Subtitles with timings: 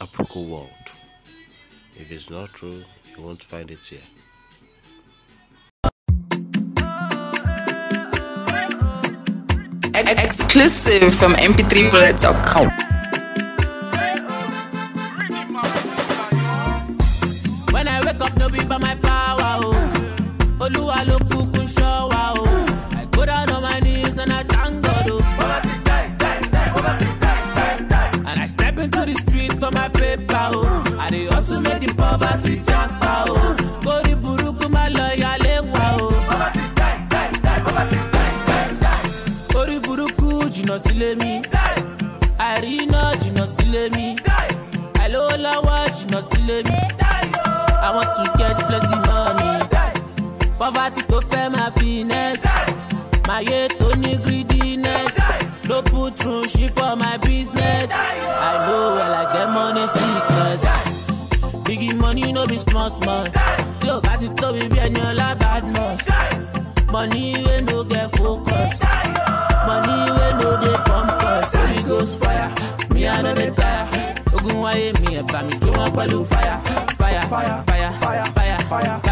[0.00, 0.68] Aproko world.
[1.96, 2.84] If it's not true,
[3.16, 4.00] you won't find it here.
[9.94, 12.97] Exclusive from mp3bullet.com.
[32.28, 33.54] poverty japa, oh.
[33.84, 36.12] Kórí burúkú má lọ yálé wa, oh.
[39.52, 41.40] Kórí burúkú jìnnà sílé mi.
[42.38, 44.16] Àìríná jìnnà sílé mi.
[45.02, 46.78] Àìlówó lọ́wọ́ jìnnà sílé mi.
[47.80, 49.52] I want to get plenty money.
[50.58, 52.48] Poverty tó fẹ́ máa finesse.
[53.28, 55.14] Máyé tó ní greediness.
[55.68, 57.88] No put through shit for my business.
[57.92, 58.57] I
[62.78, 63.24] small small.
[63.80, 64.00] Tí o
[65.34, 66.06] bad must.
[66.92, 68.72] Money wey no get focus.
[69.66, 70.50] Money wey no
[70.86, 71.54] pump us.
[71.54, 72.48] Holy ghost fire,
[72.94, 74.14] me I tire.
[74.34, 75.70] Ogun wáyé mi ẹ̀ bá mi jó
[76.32, 76.58] fire,
[77.00, 79.07] fire, fire, fire, fire, fire, fire,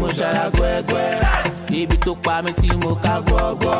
[0.00, 1.08] mo ṣara gbẹ́gbẹ́
[1.80, 3.76] ibi tó pa mí tí mo ká gbọ́gbọ́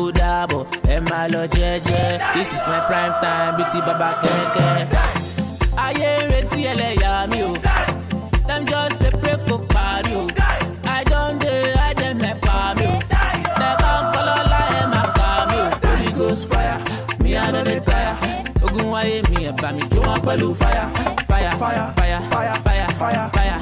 [0.00, 0.62] ó dàbọ̀
[0.94, 2.06] ẹ máa lọ jẹ́jẹ́.
[2.34, 4.70] This is my prime time bíi ti bàbá kẹ́kẹ́.
[5.84, 7.52] ayé ń retí ẹlẹ́yà mi o.
[8.48, 10.24] Dem just dey pray for parí o.
[10.98, 12.96] I don dey hide dem ẹ̀ pa mi o.
[13.60, 15.66] Tẹ̀kọ́ ń kọ́ lọ́la ẹ̀ máa pa mi o.
[15.86, 16.76] holy ghost fire
[17.22, 18.12] mi i no dey tire.
[18.64, 20.84] Ogun wáyé mi ẹ̀ bá mi jó wọn pẹ̀lú fire
[21.30, 22.56] fire fire fire fire
[23.00, 23.58] fire fire.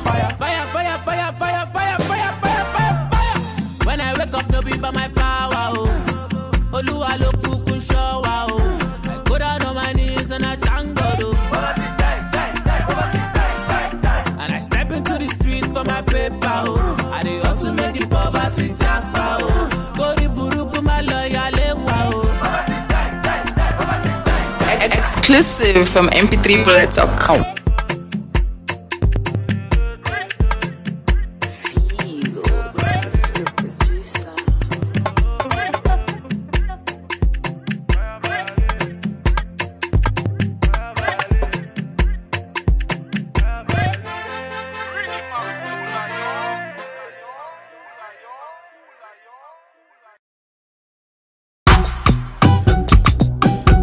[25.31, 27.60] Exclusive from mp3bullet.com.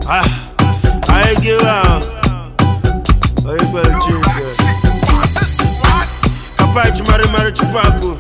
[0.10, 0.24] Ah,
[1.10, 2.02] I give up.
[3.46, 4.32] Oi, Belchica.
[6.56, 8.18] Capaz de marimar o chupaco.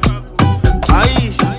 [0.89, 1.56] Ai.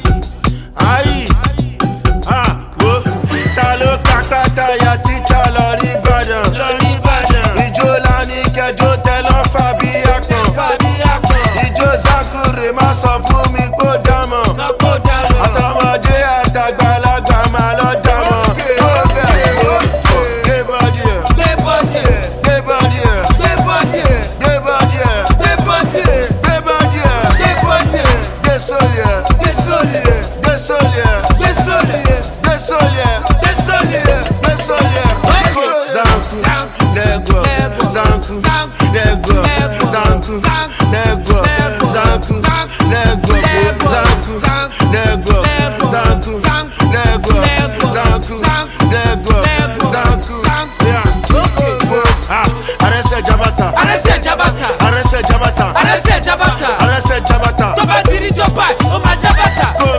[59.75, 59.98] Bora!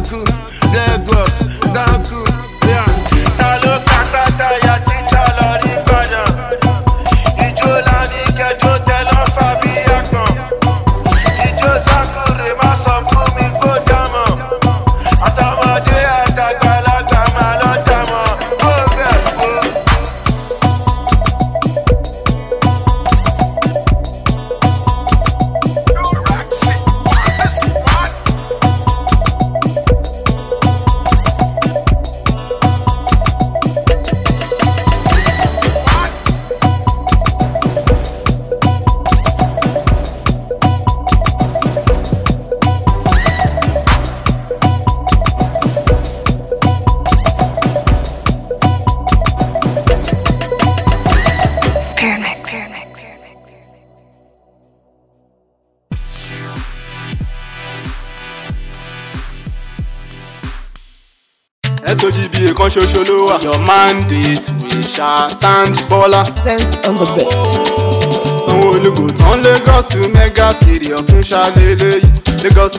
[0.00, 0.39] Zanku,
[63.30, 63.42] wà.
[63.46, 66.22] your mandate we shall stand bọ́lá.
[66.44, 67.32] Sense on the beat.
[68.44, 72.74] sanwó-olu go turn lagos to mega city ọ̀tún ṣàlélẹ́ yìí lagos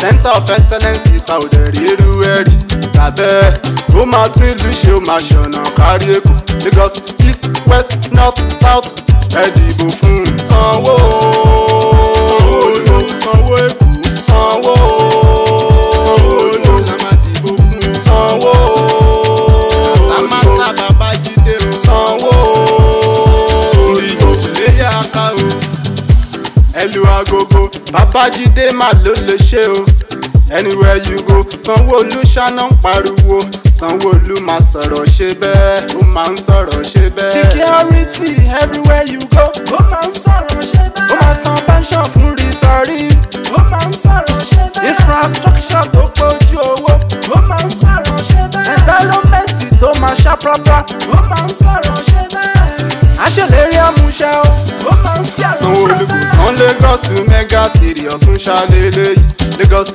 [0.00, 2.54] center of excellence ìta òde rí irú ẹ̀rí
[2.96, 3.56] tàbẹ́
[4.00, 6.34] ó máa tún ìlú ṣe ó máa ṣọ̀nà kárí èkó
[6.64, 6.94] lagos
[7.28, 8.88] east west north south
[9.42, 10.96] ẹ dìbò fún sanwó
[12.28, 13.85] sanwó-olu sanwó èkó
[27.36, 29.84] agogo babájídé mà ló lè ṣe o
[30.56, 33.38] anywhere you go sanwó-olu ṣáná ń pariwo
[33.78, 37.32] sanwó-olu máa sọ̀rọ̀ ṣe bẹ́ẹ̀ ó máa ń sọ̀rọ̀ ṣe bẹ́ẹ̀.
[37.34, 38.30] security
[38.60, 39.44] everywhere you go
[39.76, 41.12] ó máa ń sọ̀rọ̀ ṣe bẹ́ẹ̀.
[41.12, 43.00] ó máa san pension fún rìtọ́rí
[43.52, 44.88] ó máa ń sọ̀rọ̀ ṣe bẹ́ẹ̀.
[44.90, 46.92] infrastructure tó pójú owó
[47.36, 48.70] ó máa ń sọ̀rọ̀ ṣe bẹ́ẹ̀.
[48.74, 49.50] environment
[49.80, 50.80] tó máa ṣá pàápàá
[51.12, 53.24] ó máa ń sọ̀rọ̀ ṣe bẹ́ẹ̀.
[53.24, 54.44] àṣèlérí àmúṣe o
[54.90, 55.58] ó máa ń sọ̀rọ̀ ṣe bẹ́ẹ̀.
[55.58, 56.06] sanwó-olu
[56.66, 59.24] lagos to mega city ọ̀tún ṣàlélẹ́ yìí
[59.58, 59.90] lagos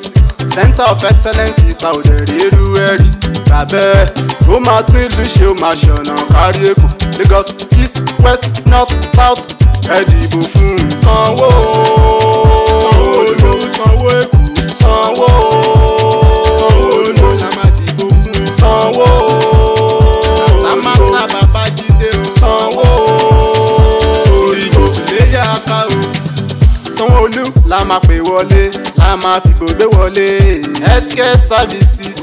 [0.55, 3.07] center of excellence ìta òde rí irú ẹ̀rí
[3.49, 4.09] tàbẹ́
[4.53, 6.87] ó máa tún ìlú ṣe ó máa ṣọ̀nà kárí èkó.
[7.19, 7.47] Lagos
[7.81, 9.41] east west north south
[9.95, 11.49] ẹ dìbò fún sanwó
[12.81, 14.39] sanwó-olu sanwó èkó
[14.81, 15.90] sanwó sanwó-olu
[27.71, 28.63] la máa pè wọlé
[28.99, 30.27] la máa fìbò gbé wọlé
[30.85, 32.19] healthcare services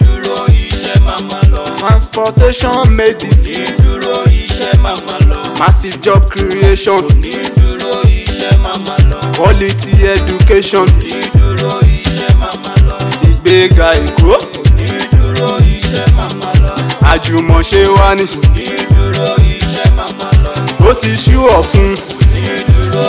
[0.00, 1.62] dúró iṣẹ́ màmá lọ.
[1.80, 5.38] transportation medicine dúró iṣẹ́ màmá lọ.
[5.60, 9.18] massive job creation ní dúró iṣẹ́ màmá lọ.
[9.36, 12.96] quality education ní dúró iṣẹ́ màmá lọ.
[13.30, 14.34] ìgbéga èkó
[14.78, 16.74] ní dúró iṣẹ́ màmá lọ.
[17.12, 18.24] àjùmọ̀ṣe wa ni
[18.56, 20.52] ní dúró iṣẹ́ màmá lọ.
[20.88, 21.90] ó ti ṣú ọ̀fun
[22.34, 23.08] ní dúró lọ.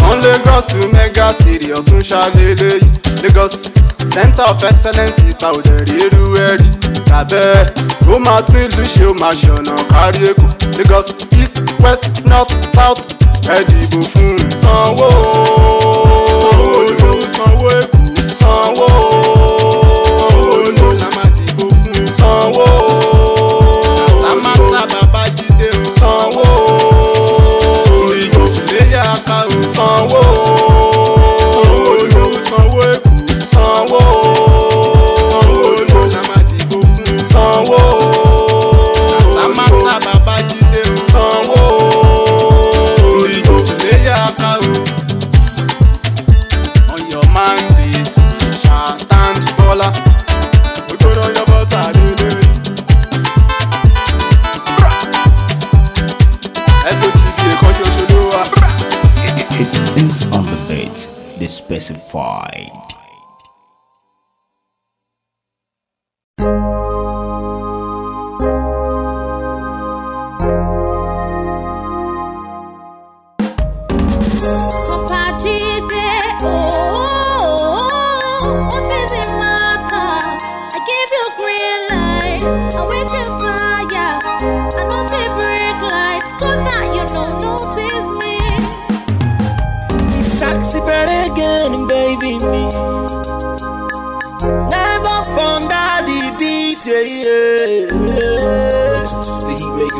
[0.00, 3.54] tán lagos to mega city ọ̀tún ṣàlélẹ́ yìí lagos.
[4.14, 6.68] Center of excellence ìta òde rí irú ẹ̀rí
[7.08, 7.66] tàbẹ́
[8.12, 10.46] ó máa tún ìlú ṣe ó máa ṣọ̀nà kárí èkó.
[10.78, 11.06] Lagos
[11.40, 13.00] east west north south
[13.54, 15.08] ẹ dìbò fún sanwó
[16.40, 17.68] sanwó-olu sanwó
[61.74, 62.63] the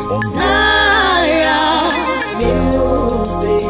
[0.07, 1.95] All rock
[2.37, 3.65] music.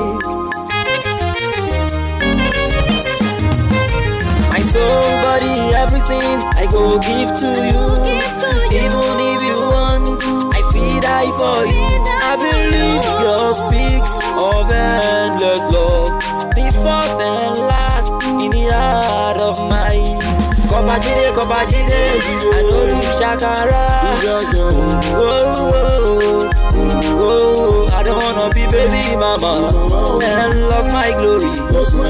[4.51, 7.83] My soul, body, everything I go give to you.
[8.83, 10.21] Even if you want,
[10.53, 11.87] I feel die for you.
[12.27, 16.11] I believe your speaks of endless love,
[16.53, 18.11] the first and last
[18.43, 19.34] in the heart.
[20.85, 22.01] Kopajide, kopajide,
[22.53, 23.83] I know shakara.
[24.21, 24.69] Oh oh
[25.09, 25.25] oh,
[26.13, 29.73] oh, oh, oh, I don't wanna be baby mama
[30.23, 31.49] and lost my glory.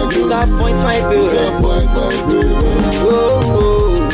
[0.09, 1.55] Disappoint my parents.
[2.99, 4.09] Oh, oh,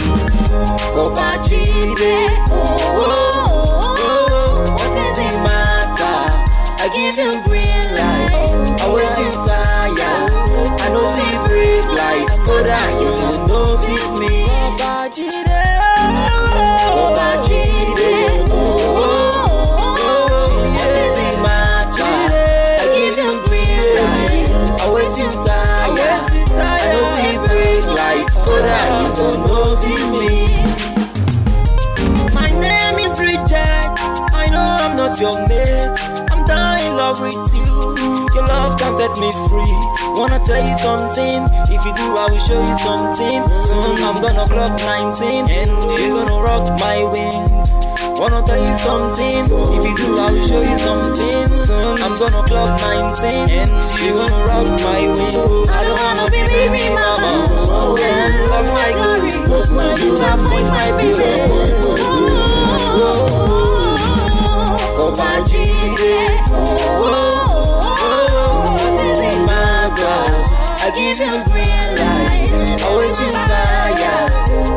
[0.93, 6.21] kopajide, oh, oh, what is the matter?
[6.77, 10.20] I give you green light, I wait you tired.
[10.93, 14.33] Know see break light, Koda, you don't notice me.
[14.43, 15.51] I give you
[29.21, 30.35] don't notice me.
[32.33, 33.89] My name is Bridget.
[34.33, 35.91] I know I'm not your mate.
[36.31, 37.60] I'm dying in love with you.
[39.01, 39.65] Set me free.
[40.13, 41.41] Wanna tell you something?
[41.73, 43.41] If you do, I will show you something.
[43.65, 47.81] Soon I'm gonna clock 19 and you're gonna rock my wings.
[48.21, 49.49] Wanna tell you something?
[49.49, 51.49] If you do, I will show you something.
[51.65, 53.71] Soon I'm gonna clock 19 and
[54.05, 55.65] you're gonna rock my wings.
[55.65, 57.49] I don't wanna be baby mama.
[58.05, 59.33] And lost my glory.
[59.97, 61.25] Disappoint my baby.
[64.93, 67.50] Kopajide, oh, oh,
[70.91, 74.31] I give you green light, always you tired.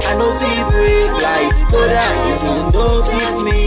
[0.04, 3.59] I know see break lights, Koda, you don't notice me.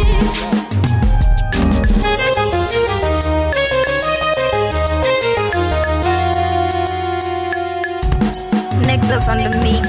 [8.88, 9.86] Nexus on the mix.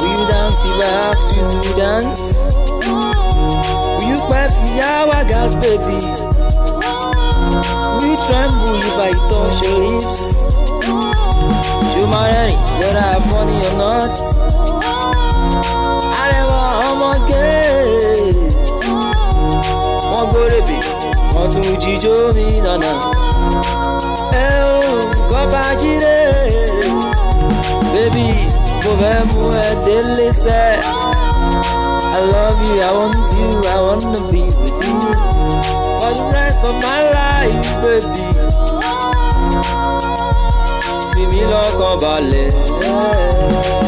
[0.00, 2.24] Will you dance if I ask you dance?
[3.98, 6.00] Will you cry for your girls, baby?
[7.96, 10.22] Will you tremble I touch your lips?
[11.92, 14.14] Show my honey, whether I have money or not.
[16.20, 18.32] I never, I'm okay.
[20.10, 20.78] Wọ́n gbóre bè,
[21.34, 22.92] wọ́n tún jíjó mi nànà.
[24.42, 24.76] Ẹ ò
[25.30, 26.16] kọ́ba jíde.
[27.92, 28.28] Baby,
[28.84, 30.68] mo fẹ́ mú ẹ délé sẹ́.
[32.16, 34.75] I love you, I want you, I wanna be with you
[36.26, 38.22] the rest of my life, baby.
[41.12, 42.50] Fi mí lọ́kàn balẹ̀.
[42.68, 43.85] Spell.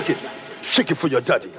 [0.00, 0.30] Shake it,
[0.62, 1.50] shake it for your daddy.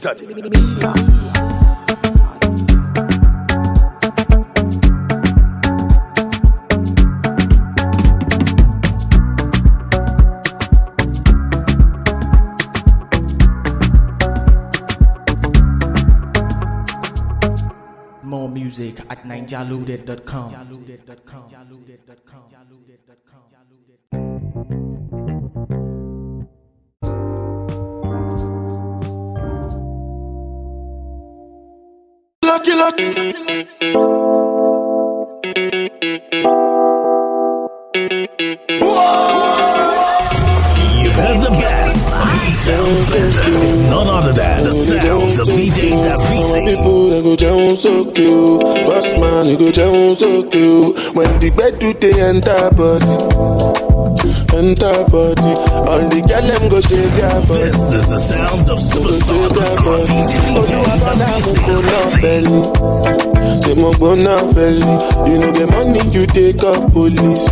[0.00, 0.26] Daddy.
[18.22, 20.50] More music at ninjaloaded.com.
[32.62, 34.20] Lucky, lucky.
[41.02, 42.08] You've heard the best.
[42.44, 43.42] He sounds better.
[43.48, 46.60] It's none other than the sounds of DJ Àwọn Davisi.
[46.68, 50.92] people they go jẹun sókè o, boss man they go jẹun sókè o.
[51.16, 53.16] When the gbedu dey enter body,
[54.58, 55.52] enter body,
[55.90, 57.70] all the girl dem go shake their body.
[57.70, 59.38] This is the sounds of superstar
[60.58, 62.64] Olúwa bọ́lá àkókò náà fẹ́lẹ̀,
[63.62, 64.98] ṣé mo gbóná fẹ́lẹ̀?
[65.28, 67.48] You know the money you take up police,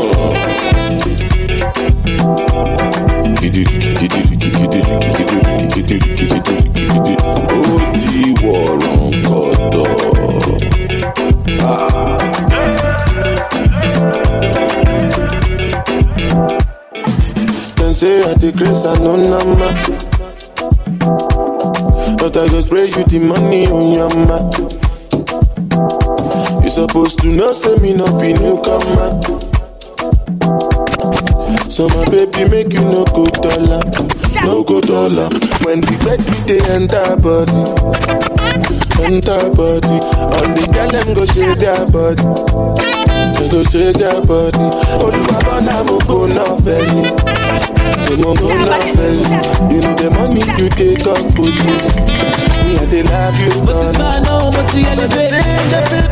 [8.00, 10.05] di wọ̀rọ̀ kọ̀dọ̀.
[17.76, 19.70] Dem say I dey grace and no nama.
[22.18, 24.40] But I go spray you the money on your ma.
[26.64, 29.20] You supposed to know say me no be newcomer.
[31.70, 33.82] So my baby make you no go dollar,
[34.44, 35.28] no go dollar.
[35.66, 38.35] When the bed we dey enter body,
[39.04, 39.98] enter body.
[40.36, 42.24] All the girl them go shake their body,
[43.40, 44.66] they go shake their body.
[45.04, 47.04] Olúwa bọ́lá mo kò náà fẹ́ ni,
[48.06, 49.76] ṣé mo kò náà fẹ́ ni?
[49.76, 51.90] You know the money you take up oh, police,
[52.64, 53.98] me, I they love you, but.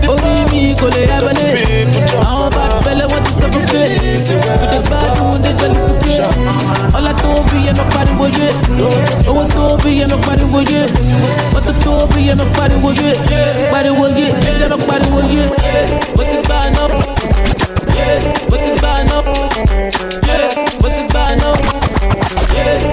[0.06, 0.16] Oh,
[0.52, 1.10] me, go lay it.
[2.84, 3.72] Fella, what is up with
[5.44, 6.12] they tell you to.
[6.96, 8.50] All I don't be, and nobody you.
[9.26, 9.48] Oh,
[9.84, 10.86] be, and nobody you.
[11.54, 13.14] What the not be, and nobody you.
[13.72, 14.34] Nobody you,
[14.70, 15.44] nobody you.
[15.64, 16.70] Yeah, what's it by?
[17.96, 19.04] Yeah, what's it by?
[22.54, 22.93] Yeah.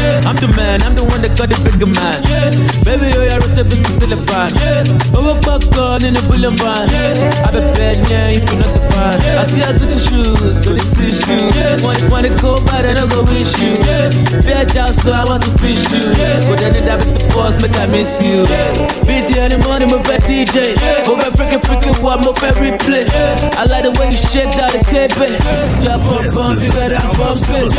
[0.00, 0.19] Yeah.
[0.30, 2.22] I'm the man, I'm the one that got the bigger man.
[2.22, 2.54] Yeah.
[2.86, 4.54] Baby, oh, you're a bit to oh, the fan.
[4.62, 4.86] Yeah.
[5.10, 6.86] Overbuck gun in a bullet van.
[6.86, 7.42] Yeah.
[7.42, 9.18] I be bad, yeah, you're not the fan.
[9.26, 9.42] Yeah.
[9.42, 11.82] I see I put your shoes, got the see shoes.
[11.82, 13.74] Money, money, want go, but I don't go with you.
[13.82, 14.06] Yeah.
[14.46, 16.06] Bad out, so I want to fish you.
[16.14, 16.46] Yeah.
[16.46, 18.46] But then I be the boss, make I miss you.
[18.46, 18.86] Yeah.
[19.02, 20.78] Busy in the morning, move at DJ.
[20.78, 21.10] Yeah.
[21.10, 23.02] Over freaking freaking one, move every play.
[23.02, 23.58] Yeah.
[23.58, 25.10] I like the way you shake down the cape.
[25.18, 25.42] Yeah.
[25.82, 27.74] Drop on, bump, you got that bump, bitch.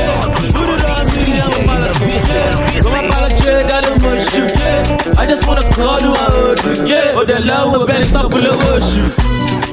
[0.51, 2.83] Put it on me, I'm a motherfucker did.
[2.83, 5.17] Don't apologize, I don't much you did.
[5.17, 7.15] I just wanna call you out, yeah.
[7.15, 8.57] Oh, the love will be top below
[8.93, 9.11] you.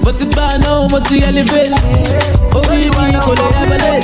[0.02, 1.72] But it's bad now, but you elevate.
[2.54, 4.00] Oh, you want to go to heaven.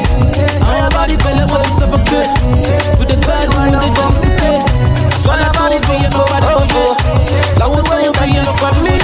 [0.62, 2.28] I'm about to tell you what is up a bit.
[2.98, 5.10] With the bad one, with the bad one.
[5.22, 7.58] Swallow about to be a nobody, oh, yeah.
[7.58, 9.03] Now, what will you be a nobody?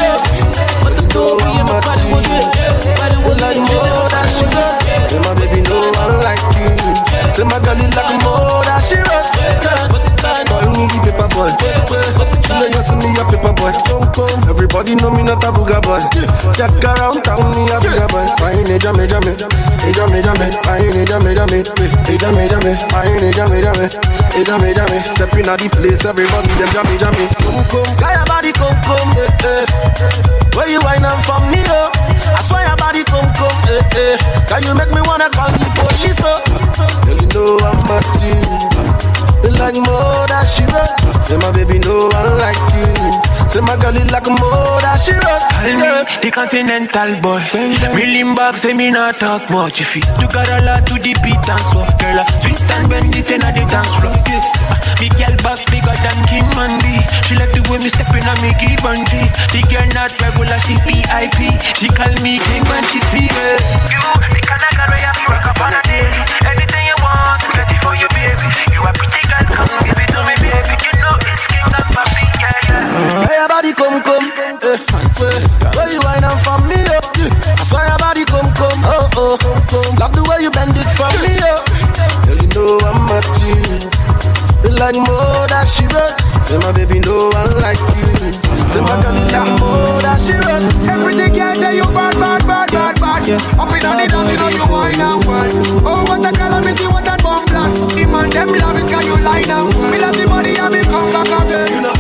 [22.77, 23.89] Jammy fine, hey jammy jammy,
[24.33, 24.99] hey jammy jammy.
[25.15, 27.27] Step in the place, everybody them jammy jammy.
[27.43, 29.67] Come come, guy your body come come, eh eh.
[30.55, 31.91] Where you wine and for me oh?
[31.91, 34.17] I swear your body come come, eh eh.
[34.47, 36.39] Can you make me wanna call the police oh?
[37.07, 38.39] Girl you know I'm a at you.
[39.59, 40.95] Like more she wrote.
[41.25, 42.87] Say my baby, no one like you.
[43.51, 45.43] Say my girl is like a more that she wrote.
[45.51, 47.43] Call me the continental boy.
[47.99, 49.81] Million bucks, say me not talk much.
[49.83, 52.87] If you you got a lot to the beat and so, girl, I twist and
[52.87, 54.15] bend it in the dance floor.
[54.31, 54.39] Yeah.
[54.71, 57.03] Ah, Big girl back bigger than Kim Mandy.
[57.27, 59.19] She like the way me stepping on me give and G.
[59.51, 61.51] The girl not regular, she VIP.
[61.75, 63.47] She call me king when she see me.
[63.91, 63.99] You,
[64.31, 66.23] the kind of girl where you be rock up on a daily.
[66.47, 68.47] Anything you want, get it for you, baby.
[68.71, 70.75] You a pretty girl, come give it to me, baby.
[70.87, 72.20] You know it's king and papi, yeah, yeah.
[73.01, 74.29] Hey, your body come come,
[74.61, 74.77] eh.
[75.75, 77.01] Where you wind up for me, oh.
[77.57, 79.97] I swear your body come come, oh oh.
[79.99, 81.65] Love the way you bend it for me, oh.
[82.27, 83.57] Girl, you know I'm at you.
[84.65, 86.13] You like more that she wrote.
[86.45, 88.37] Say my baby, no one like you.
[88.69, 90.65] Say my girl, you like more that she wrote.
[90.85, 93.25] Everything can tell you bad, bad, bad, bad, bad.
[93.57, 95.53] Up in the dance, you know you wine and world.
[95.89, 97.77] Oh, what a calamity, what a bomb blast.
[97.97, 99.73] The man them love it, can you lie down?
[99.89, 101.81] Me love the money and me come back again.
[101.85, 102.00] Like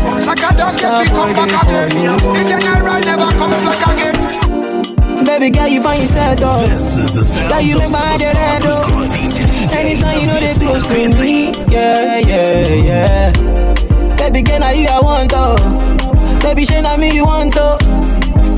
[0.51, 1.89] a dust, yes, me come back again.
[2.35, 5.25] This general never comes back again.
[5.25, 6.67] Baby girl, you find yourself though.
[6.67, 9.79] This is the sound Girl, you make my head red though.
[9.79, 14.17] Anytime you know they close to me, yeah, yeah, yeah.
[14.17, 16.41] Baby girl, now you I want to.
[16.43, 17.79] Baby, shey na me you want to.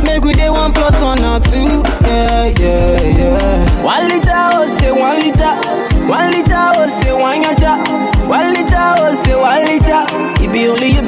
[0.05, 3.83] Make we day one plus one or two, yeah, yeah, yeah.
[3.85, 5.55] One liter, oh say one liter.
[6.09, 6.52] One liter,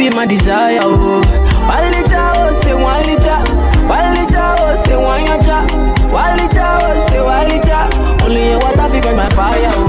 [0.05, 1.21] be be my desire, oh.
[1.67, 3.39] One liter, oh say one liter.
[3.89, 5.59] One liter, oh say one yacha.
[6.13, 7.89] One liter, oh say one liter.
[8.25, 9.81] Only your water fi burn my fire, oh.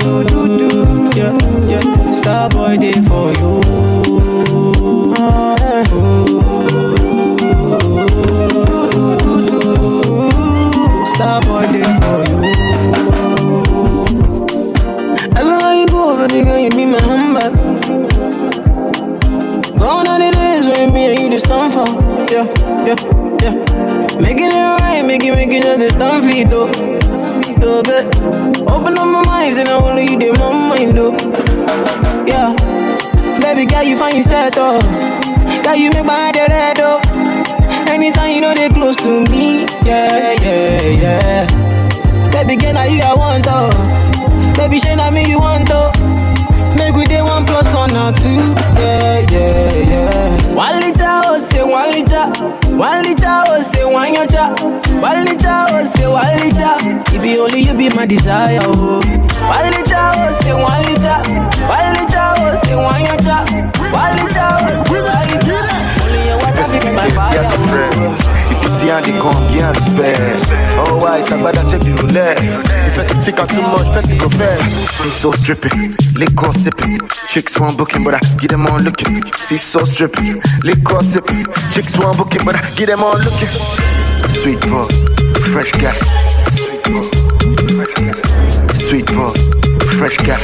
[0.00, 1.32] Do, do, do, do, yeah,
[1.68, 2.10] yeah.
[2.12, 3.60] Star boy day for you.
[5.18, 5.84] Uh, eh.
[11.14, 11.55] Star boy
[22.86, 22.94] Yeah,
[23.42, 24.20] yeah.
[24.20, 26.70] Making it right, making, making just the stand for it, though.
[27.58, 27.88] Good.
[28.68, 31.16] Open up my mind, and I only you did my mind, though.
[32.26, 32.54] Yeah.
[33.40, 34.78] Baby girl, you find yourself, though.
[35.64, 37.00] Girl, you make my head red, though.
[37.92, 42.30] Anytime you know they close to me, yeah, yeah, yeah.
[42.30, 43.70] Baby girl, now you I want, though.
[44.56, 45.90] Baby, shey na me you want, though.
[46.76, 48.54] Make we day one plus one or two.
[48.78, 50.54] Yeah, yeah, yeah.
[50.54, 52.30] One liter, oh, say one liter.
[52.76, 54.52] One liter, oh, say one yacha.
[55.00, 56.76] One liter, oh, say one liter.
[57.16, 59.00] It be only you be my desire, oh.
[59.00, 61.16] One liter, oh, say one liter.
[61.64, 63.36] One liter, oh, say one yacha.
[63.92, 65.35] One liter, oh, say one.
[66.94, 68.36] Fire, oh.
[68.50, 70.52] If you see how they come, give her respect.
[70.78, 72.62] Oh, white, I better check the Rolex.
[72.86, 75.02] If person think I'm too much, person go fast.
[75.02, 77.00] See so stripping, liquor sipping.
[77.26, 79.22] Chicks want booking, but I get them on looking.
[79.34, 81.44] See so stripping, liquor sipping.
[81.70, 83.50] Chicks want booking, but I get them on looking.
[84.30, 84.86] Sweet boy,
[85.50, 85.96] fresh guy.
[88.74, 89.34] Sweet boy,
[89.98, 90.38] fresh guy.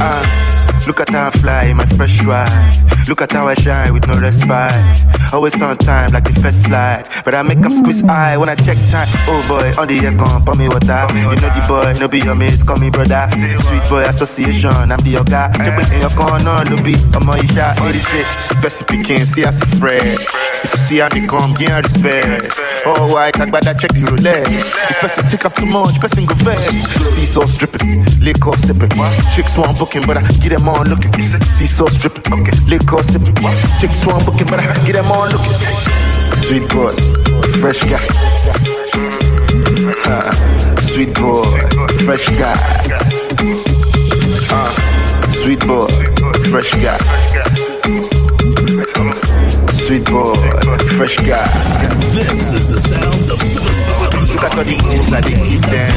[0.00, 0.24] Ah,
[0.86, 2.99] look at I fly my fresh ride.
[3.10, 4.70] Look at how I shine with no respite.
[5.32, 7.10] Always on time like the first flight.
[7.24, 9.10] But I make them squeeze eye when I check time.
[9.26, 11.10] Oh boy, on the air con, pour me water.
[11.18, 13.26] You know the boy, no be your mate, call me brother.
[13.66, 15.50] Sweet boy association, I'm the yoga.
[15.58, 17.74] Check in your corner, no be a my shot.
[17.90, 20.14] It is it, best picking, see us a friend.
[20.62, 22.54] If you see how they come, give respect.
[22.86, 24.46] Oh I better check the Rolex.
[24.86, 26.70] If person think I'm too much, person go fast.
[27.18, 28.94] See so stripping, liquor sipping.
[29.34, 31.10] Chicks want booking, but I get them on looking.
[31.42, 32.99] See so stripping, liquor
[33.80, 35.52] Chicks want booking, but I get them on looking.
[36.36, 36.92] Sweet boy,
[37.58, 38.06] fresh guy.
[40.04, 40.30] Uh,
[40.82, 41.44] sweet boy,
[42.04, 42.54] fresh guy.
[44.52, 44.70] Uh,
[45.30, 45.88] sweet boy,
[46.50, 46.98] fresh guy.
[49.72, 50.34] Sweet boy,
[50.98, 51.48] fresh guy.
[52.12, 53.89] This is the sounds of
[54.30, 55.92] Look at all the moves I they give them.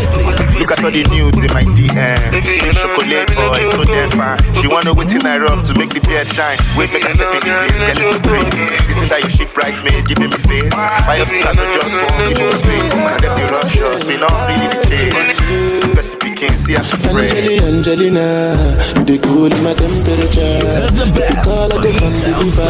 [0.60, 2.44] Look at all the nudes in my DM.
[2.46, 4.40] She chocolate boy, so damn fine.
[4.60, 6.58] She wanna wait in I rub to make the beard shine.
[6.76, 8.64] Wait, make I step in the place, girl, let's go crazy.
[8.90, 10.74] Listen that you shift bridesmaid, giving me face.
[11.06, 12.94] My sister no just want me space.
[12.94, 15.84] And them the rush us, me not really the case.
[16.04, 17.64] Speaking, see afraid.
[17.64, 18.60] Angelina,
[18.98, 20.84] you dey cool my temperature.
[21.00, 22.68] You call, I go come deliver.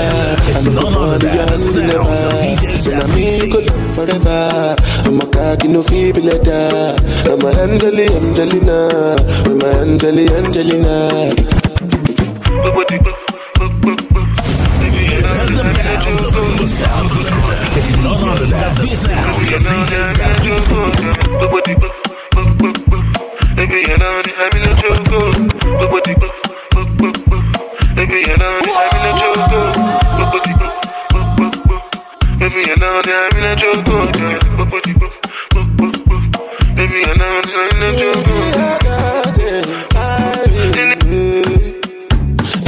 [0.54, 2.80] I know the young never.
[2.80, 4.76] So now me you go love forever.
[5.10, 6.98] I'm a dark, you know, feel like that.
[7.30, 8.78] I'm a Angeli, Angelina.
[9.46, 10.96] I'm a Angeli, Angelina.
[23.56, 25.12] Baby, you know, I'm in a joke.
[27.96, 29.94] Baby, you know, I'm in a joke.
[32.40, 35.33] Baby, you know that I'm in a joke.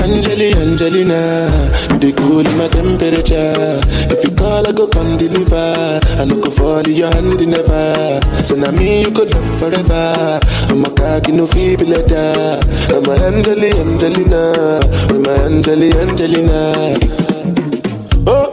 [0.03, 1.49] Angeli, Angelina,
[1.91, 3.79] you dey cool in my temperature.
[4.11, 5.99] If you call, I go come deliver.
[6.19, 8.19] I no go fall in your hand never.
[8.43, 10.39] So now me you could love forever.
[10.69, 12.59] I'm a cocky no feeble letter.
[12.93, 17.34] I'm a Angeli, Angelina, with my Angeli, Angelina.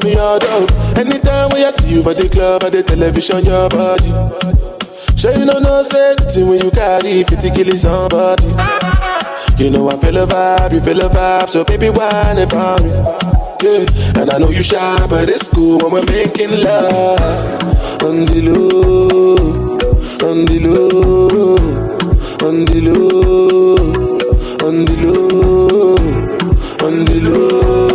[0.04, 0.12] Me.
[0.98, 4.10] Anytime when I see you for the club or the television, your body.
[5.16, 8.50] Sure you know no thing when you carry 50 kill somebody.
[9.62, 12.90] You know I feel a vibe, you feel a vibe, so baby whine about me.
[13.62, 13.86] Yeah,
[14.20, 17.62] and I know you shy, but it's cool when we're making love.
[18.02, 19.78] On the low,
[20.28, 21.54] on the low,
[22.42, 23.86] on the low,
[24.66, 25.94] on the low,
[26.84, 27.91] on the low,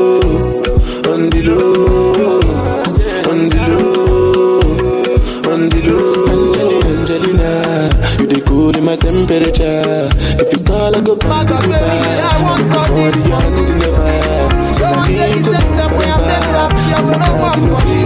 [9.26, 10.10] temperature.
[10.38, 12.22] If you call, I go back to the vibe.
[12.22, 14.74] I want to for your hand never.
[14.74, 16.38] So I need to go forever.
[16.98, 17.97] I'm a cocky no feel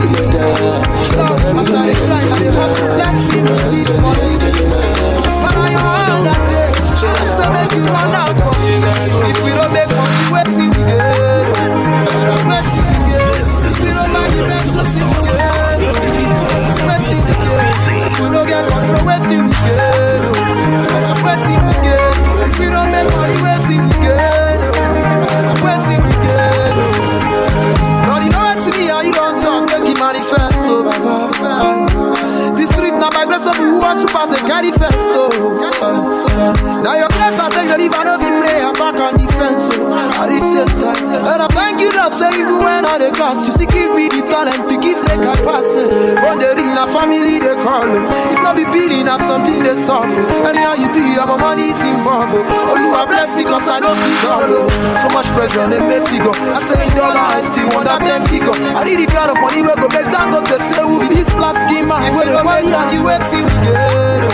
[43.19, 45.67] I you still give me the talent to give make I pass.
[45.75, 45.87] Eh.
[46.21, 48.31] From the ring, na family they call, oh.
[48.33, 50.47] If not be billing, na something they solve, oh.
[50.47, 52.41] Anyhow you be, my money is involved, eh.
[52.41, 52.71] oh.
[52.73, 54.33] Oh, you are blessed because I don't feel eh.
[54.33, 54.69] all.
[55.03, 56.33] So much pressure, they make figure.
[56.33, 58.55] I say dollar, I still want that them figure.
[58.77, 61.07] I need the kind of money we go back down, go to say who be
[61.13, 62.01] this black man.
[62.07, 64.33] You wait for money and you wait till we get it.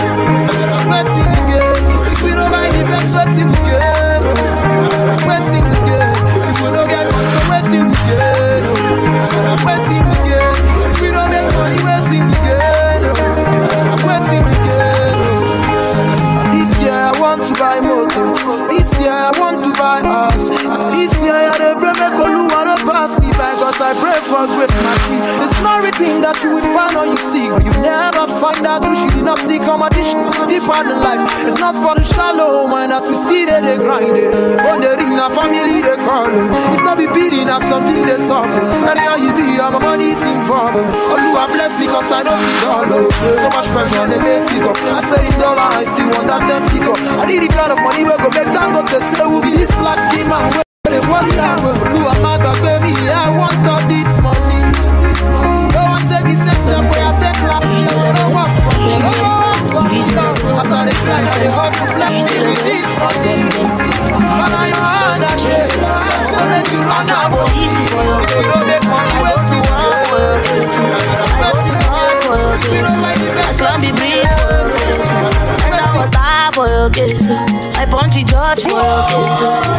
[0.88, 1.66] Wait till we get.
[2.14, 3.77] If we don't buy the best, wait till we get
[22.88, 25.20] pass me by, cause I pray for grace my key.
[25.44, 28.88] It's not written that you will find all you seek, but you never find out
[28.88, 29.60] who she did not seek.
[29.68, 30.16] Come on, this
[30.48, 31.20] deeper than life.
[31.44, 34.32] It's not for the shallow mind that we still dey they grind it.
[34.64, 36.48] For the ring, na family they call it.
[36.88, 38.48] Not be beating, na something they solve.
[38.88, 40.80] Anyhow you be, all my money is involved.
[40.80, 43.06] Oh, Oluwa bless me cause I don't feel all low.
[43.12, 44.72] So much pressure, they make figure.
[44.96, 46.96] I say in dollar, I still want that them figure.
[47.20, 49.52] I need the kind of money we go back down, go to say who be
[49.60, 50.67] this skin man.
[51.08, 54.62] Where they worry I'm Oluwa my God, baby, I want all this money.
[56.08, 57.92] Take the same step where I take last year.
[57.92, 58.96] They don't work for me.
[58.96, 60.00] They don't work for me.
[60.58, 63.38] As I dey grind, I dey hustle, bless me with this money.
[64.40, 65.68] But I your hand, I share.
[65.68, 67.68] So let you run for me.
[67.68, 69.68] If you don't make money, wait till you
[71.60, 72.16] till you get.
[72.64, 76.12] If you don't buy the best, wait till you get.
[76.12, 77.20] die for your kiss.
[77.78, 79.77] I punch the judge for your kiss.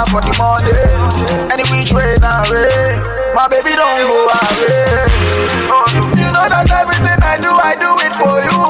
[0.00, 1.52] Ọ̀nà for the Monday?
[1.52, 2.98] Any which way na way?
[3.34, 5.08] My baby don go away.
[6.20, 8.60] You know that everything I do, I do it for you.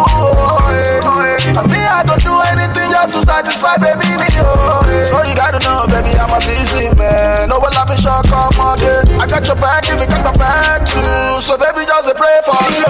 [1.58, 4.30] And me, I don't do anything just to satisfy baby me.
[4.42, 4.82] Oh.
[5.10, 7.48] So you gotta know, baby, I'm a busy man.
[7.48, 9.20] No one laughing short, come again.
[9.20, 11.00] I got your back, if you got my back too.
[11.46, 12.86] So baby, just pray for you.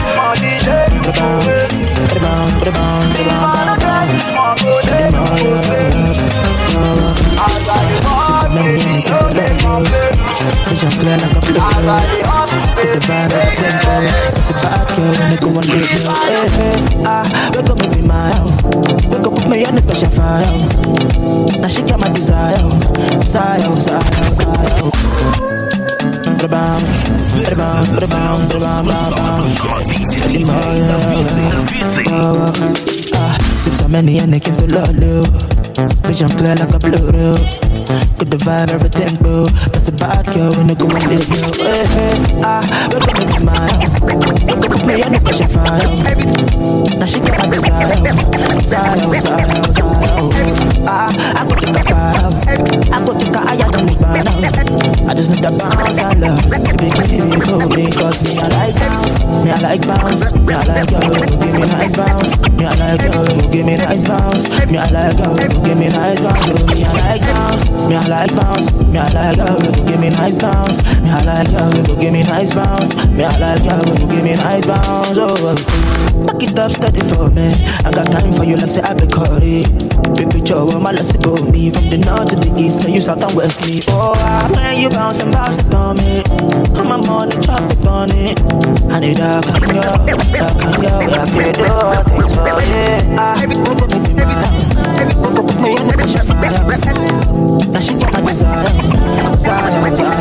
[0.00, 1.02] This money, shake you.
[2.10, 2.74] If I don't get
[3.16, 3.59] this
[11.10, 13.92] Vision clear like a blue As I dey hustle, Put the vibe at the tempo
[14.38, 14.50] It's
[14.94, 18.54] here when they go and live you Hey, hey, ah, wake up baby my own
[19.10, 20.46] Wake up put me on a special fire
[21.58, 22.62] Now she got my desire
[23.20, 24.90] Desire, desire, desire
[26.42, 29.60] a bounce, a bounce, a bounce, a bounce, bounce, bounce
[30.24, 30.46] the.
[32.08, 33.12] Oh, oh.
[33.12, 34.96] Ah, sip so many and they can't do love,
[36.08, 37.69] Vision clear like a blue
[38.18, 41.42] Good the vibe, every tempo That's a bad girl when they go and live you
[41.58, 42.62] Hey, hey, ah,
[42.94, 43.66] wake up baby my
[44.06, 45.82] Wake up put me on a special fire
[46.94, 47.98] Now she got my desire.
[48.62, 50.30] Desire, desire, desire.
[50.86, 52.30] Ah, I go take a fire
[52.94, 56.40] I go take a higher than the banana I just need a bounce, I love
[56.48, 60.54] Baby, give it to me Cause me, I like bounce Me, I like bounce Me,
[60.54, 61.00] I like yo,
[61.36, 65.18] give me nice bounce Me, I like yo, give me nice bounce Me, I like
[65.20, 68.98] yo, give me nice bounce Oh, Me, I like bounce Me, I like bounce Me,
[68.98, 72.96] I like yo, give me nice bounce Me, I like yo, give me nice bounce
[73.12, 73.76] Me, I like yo,
[74.08, 76.24] give me nice bounce Oh, oh.
[76.24, 77.52] back it up steady for me
[77.84, 79.68] I got time for you, let's say I be Cody
[80.14, 83.00] Baby Joe, I'm a let's go me From the north to the east, can you
[83.00, 86.22] south and west me Oh, ah, when you bounce and bounce it on me
[86.76, 88.40] I'm a money, chop it on it
[88.90, 91.20] I need a can go, a
[93.18, 93.40] Ah,
[95.20, 95.42] on the
[95.94, 96.50] special fire
[97.70, 98.68] Now she my desire
[99.32, 100.20] Desire, desire,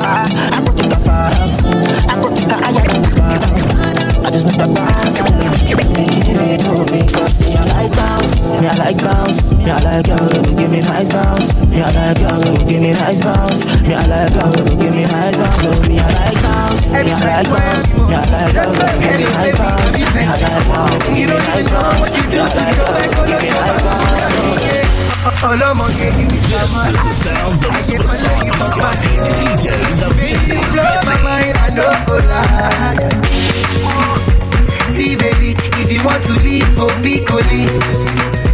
[0.00, 1.32] Ah, I take a fire
[2.08, 3.02] I a higher than
[4.24, 7.00] I just need a bounce, I love you Give me to me, cause me I
[7.00, 7.31] like bounce
[8.62, 10.14] Me I like bounce Me I like you,
[10.54, 14.30] give me nice bounce Me I like you, give me nice bounce Me I like
[14.30, 18.22] you, give me nice bounce me I like bounce Me I like bounce Me I
[18.30, 18.70] like you,
[19.02, 22.78] give me nice bounce Me I like you, give me nice bounce Me I like
[22.78, 24.22] you, give me nice bounce
[26.62, 28.94] This is the sounds of superstar
[29.58, 33.10] DJ, the Baby, blow my mind, I no go lie.
[34.94, 37.66] See, baby, if you want to leave for Piccoli,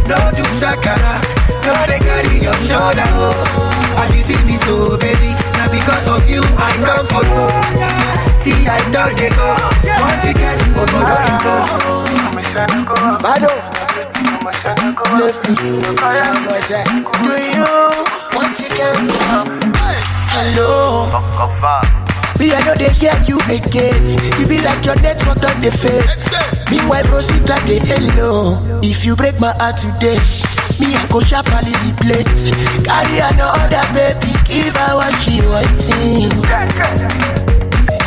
[0.09, 1.21] no do shakara,
[1.61, 3.05] no they carry your shoulder.
[3.13, 4.01] Oh.
[4.01, 7.21] As you see me so, baby, now because of you, I don't go.
[8.41, 9.53] See, I don't they go.
[10.01, 11.53] Want to get Obodo Inko.
[13.21, 13.53] Bado.
[15.19, 15.53] Left me.
[15.55, 15.65] Do
[17.53, 17.69] you
[18.33, 18.95] want to get
[20.33, 21.11] Hello.
[22.39, 24.17] Me, I know they hear you again.
[24.39, 26.28] You be like your network on the fade.
[26.69, 28.59] Meanwhile, Rosita, they hello.
[28.83, 30.19] If you break my heart today,
[30.79, 32.45] me, I go sharply the place.
[32.85, 36.29] Carry another baby, give her what she wanting.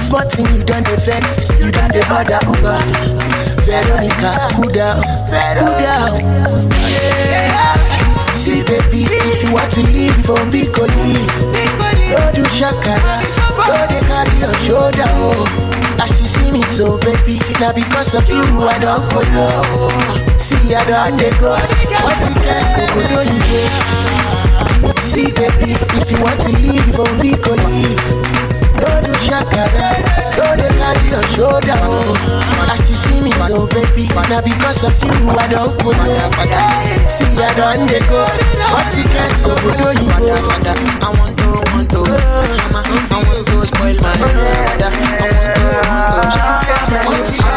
[0.06, 1.26] Smart thing, you done the vex,
[1.58, 2.78] you done the other Uber.
[3.66, 5.02] Veronica, cool down,
[5.58, 6.20] cool down.
[6.86, 7.74] Yeah.
[8.34, 11.26] See, baby, if you want to leave from big leave.
[12.12, 13.22] Don't do shakara,
[13.56, 15.82] don't they carry your shoulder, oh.
[16.53, 19.88] Me so, baby, now because of you, I don't go low.
[20.36, 24.92] See, I don't they go, what you can say, go do you go.
[25.00, 28.05] See, baby, if you want to leave oh, from big leave.
[28.76, 29.96] Don't do shakara,
[30.36, 32.68] don't they carry your shoulder, oh.
[32.68, 36.30] As you see me so, baby, now because of you, I don't go low.
[37.09, 38.28] See, I don't they go,
[38.68, 41.41] what you can say, go do you go.
[41.53, 44.12] I want to, want to, I want to spoil my.
[44.12, 44.78] I want
[45.53, 46.26] to, I
[47.05, 47.53] want to.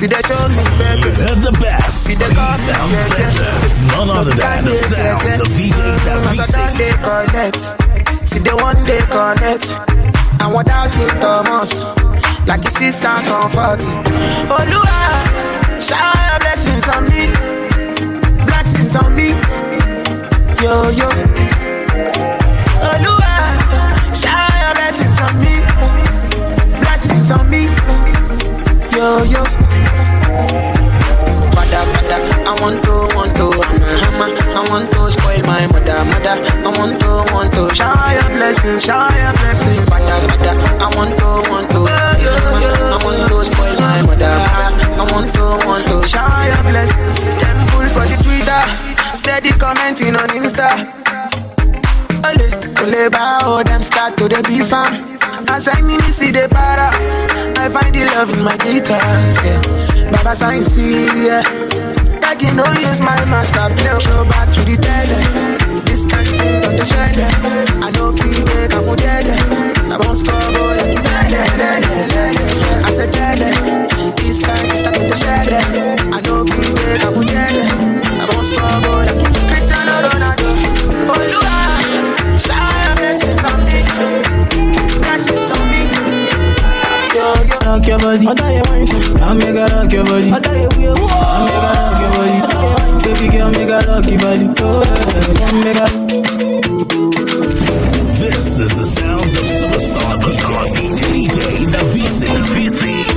[0.00, 0.64] See they me.
[1.04, 2.06] You've the best.
[2.06, 3.44] They Sounds better.
[3.88, 4.72] None other than the
[5.58, 5.76] DJ
[6.78, 8.26] they connect.
[8.26, 9.76] See they one day connect.
[10.40, 11.84] I want out in Thomas.
[12.50, 14.02] Like a sister comforting.
[14.50, 14.98] Olúwa,
[15.78, 17.30] shower your blessings on me.
[18.44, 19.28] blessings on me.
[20.60, 21.08] Yo, yo.
[22.90, 23.32] Oluwa,
[24.12, 25.62] shower your blessings on me.
[26.80, 27.68] Blessings on me.
[28.96, 30.79] Yo, yo.
[31.70, 34.34] Mother, mother, I want to, want to, I'm a hammer.
[34.58, 36.42] I want to spoil my mother, mother.
[36.42, 39.86] I want to, want to, shower your blessings, shower your blessings.
[39.86, 41.86] Mother, mother, I want to, want to.
[41.86, 44.82] I want to spoil my mother, mother.
[44.98, 47.38] I want to, want to, shower your blessings.
[47.38, 48.62] Temple for the Twitter,
[49.14, 50.74] steady commenting on Insta.
[52.26, 52.50] Ole,
[52.82, 54.74] ole, bow, them start to the beef.
[55.48, 56.90] As I mean, see the para.
[57.62, 59.89] I find the love in my guitars, yeah.
[60.12, 61.42] Baba sign see, yeah.
[62.40, 64.00] You know, use my master play.
[64.00, 65.20] Show back to the tele.
[65.84, 67.12] This of thing on the shelf.
[67.84, 69.28] I know feel it, I'm dead.
[69.92, 71.04] I won't score, boy, oh, like you.
[72.80, 73.52] I said tele.
[74.16, 75.52] This of stuff on the shelf.
[76.00, 77.60] I know feel it, I'm dead.
[78.08, 80.48] I won't score, boy, oh, like you Cristiano Ronaldo.
[81.12, 82.40] Oh, Lord,
[87.70, 88.26] rock your body.
[88.26, 90.32] I tell you one make her rock your body.
[90.32, 92.36] I tell you we make her rock your body.
[92.36, 93.14] I tell you one thing.
[93.14, 94.46] Baby girl, make her rock your body.
[94.58, 95.90] Oh, yeah, yeah, make her.
[98.20, 101.38] This is the sounds of superstar DJ, DJ
[101.70, 103.09] the VC.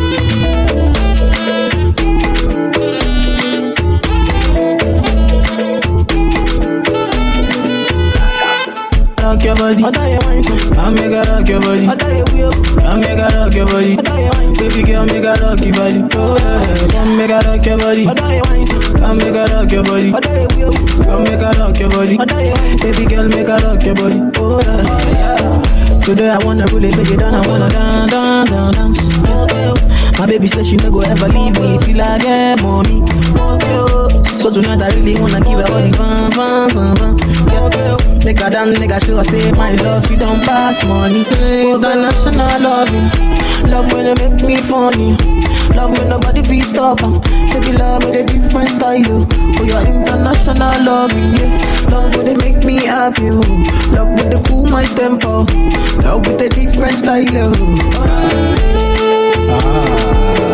[9.34, 9.84] Rock your body.
[9.84, 10.93] I tell you one thing.
[10.93, 11.88] Make her rock your body.
[11.88, 13.97] I tell you we I make her rock your body.
[13.97, 14.53] I tell you.
[14.53, 16.03] Baby girl, make her rock your body.
[16.13, 18.07] Oh yeah, yeah, make her rock your body.
[18.07, 19.17] I tell you one thing.
[19.17, 20.13] Make her rock your body.
[20.13, 22.17] I tell you we I make her rock your body.
[22.19, 22.77] I tell you.
[22.77, 24.19] Baby girl, make her rock your body.
[24.38, 25.99] Oh yeah.
[26.01, 27.34] Today I wanna really take it down.
[27.34, 30.19] I wanna dance, dance, dance, dance.
[30.19, 33.01] My baby says she never go ever leave me till I get money.
[34.44, 37.18] So tonight I really wanna give her all the fun, fun, fun, fun.
[37.48, 38.20] Yeah, oh.
[38.26, 41.22] Make her dance, make her show her say my love, you don't pass money.
[41.72, 43.08] International loving,
[43.72, 45.16] love when they make me funny.
[45.74, 47.00] Love when nobody feel stop.
[47.00, 49.64] Baby love with a different style, oh.
[49.64, 51.88] Your international loving, yeah.
[51.89, 53.39] Love when they make me happy, oh.
[53.96, 55.46] Love when they cool my tempo.
[56.04, 57.54] Love with a different style, oh.
[59.56, 60.53] I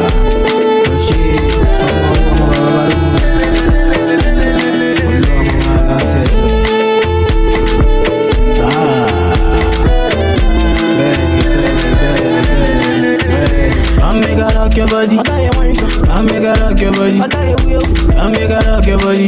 [14.70, 15.18] rock your body.
[15.18, 17.20] I make her rock your body.
[17.20, 19.28] I make her rock your body.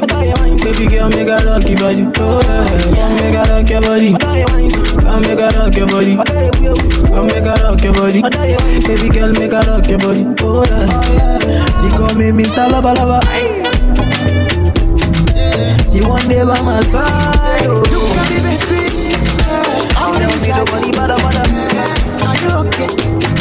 [0.62, 2.08] Baby girl, make her rock your body.
[2.18, 4.16] Oh yeah, I make her rock your body.
[4.22, 6.18] I make her rock your body.
[6.18, 8.22] I make her rock your body.
[8.22, 10.26] Baby girl, make her rock your body.
[10.42, 12.70] Oh yeah, she call me Mr.
[12.70, 13.22] Lover Lover.
[15.92, 17.66] She one day by my side.
[17.66, 19.16] Oh, look at me, baby.
[19.90, 21.46] Tell me nobody bother bother.
[22.28, 23.41] Are you okay?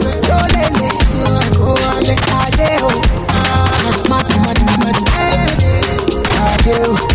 [0.75, 7.10] aye, oh, Dolele, go ale, aye, oh, ah, madu, madu, madu, aye,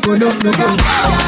[0.00, 1.19] go, no, no, go.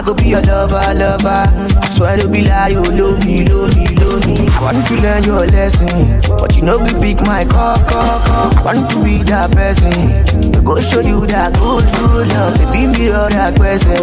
[0.00, 1.28] I go be your lover, lover.
[1.28, 4.49] I swear to be like you, love me, love me, love me.
[4.60, 8.58] I want to learn your lesson, but you know we pick my call, call, call.
[8.58, 9.90] I want to be that person.
[10.52, 12.58] To go show you that good, good love.
[12.70, 13.96] Baby, all that person.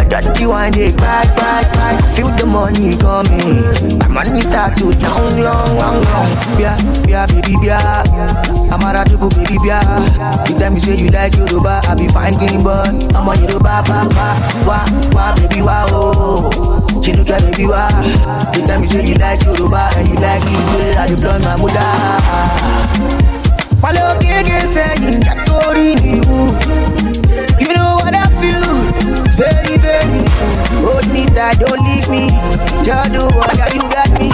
[0.00, 2.16] I got you one day, back, back, back.
[2.16, 3.60] Feel the money coming.
[4.00, 6.30] My money tattoo long, long, long, long.
[6.58, 8.02] Yeah, yeah, baby, yeah.
[8.72, 9.84] I'm a radical baby, yeah.
[10.48, 13.84] You tell me say you like Yoruba, I be fine, clean, but I'm a Yoruba,
[13.84, 14.26] ba, ba,
[14.64, 14.80] wa,
[15.12, 16.50] wa, baby, wa, oh.
[17.04, 17.84] Chinuka, baby, wa.
[18.56, 21.02] You tell me say you like Yoruba, and you like it, yeah.
[21.02, 21.86] I dey my muda.
[23.80, 26.20] Follow Gege saying that story you.
[27.60, 28.64] You know what I feel?
[29.24, 30.22] It's very, very.
[30.84, 32.28] Hold me tight, don't leave me.
[32.84, 34.30] Just do what you got me.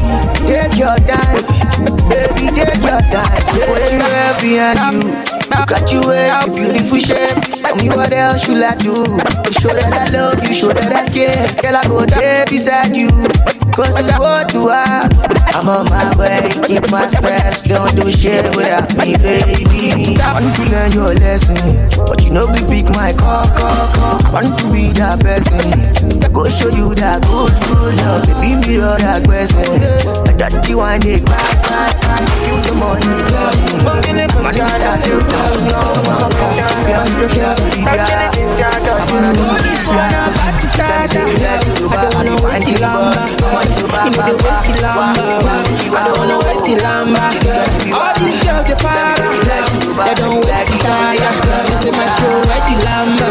[0.46, 1.42] Take your time,
[2.08, 3.42] baby, take your time.
[3.54, 5.14] Put head behind you.
[5.46, 7.62] Look at you, it's a beautiful shape.
[7.62, 8.94] Tell me what else should I do?
[9.60, 11.46] Show that I love you, show that I care.
[11.62, 13.08] Girl, I go there beside you.
[13.76, 15.04] Cause it's what you are.
[15.52, 17.60] I'm on my way, keep my stress.
[17.60, 20.16] Don't do shit without me, baby.
[20.18, 21.56] I want to learn your lesson.
[22.06, 24.26] But you know, we pick my call, call, call.
[24.26, 26.24] I want to be that person.
[26.24, 27.52] I go show you that good,
[27.94, 28.26] love.
[28.26, 29.62] Baby, me all that question.
[30.26, 32.22] I got you one day, back, back, back.
[32.44, 33.22] Feel the money, me.
[34.42, 36.96] Money that you don't know.
[38.96, 39.82] This
[40.72, 41.24] starter.
[41.86, 43.24] I don't wanna waste the lamba.
[43.26, 43.86] You.
[45.94, 47.24] I don't wanna waste the lamba.
[47.92, 49.28] All these girls they para.
[50.04, 51.32] They don't waste the tire.
[51.68, 53.28] They say my soul right the lamba.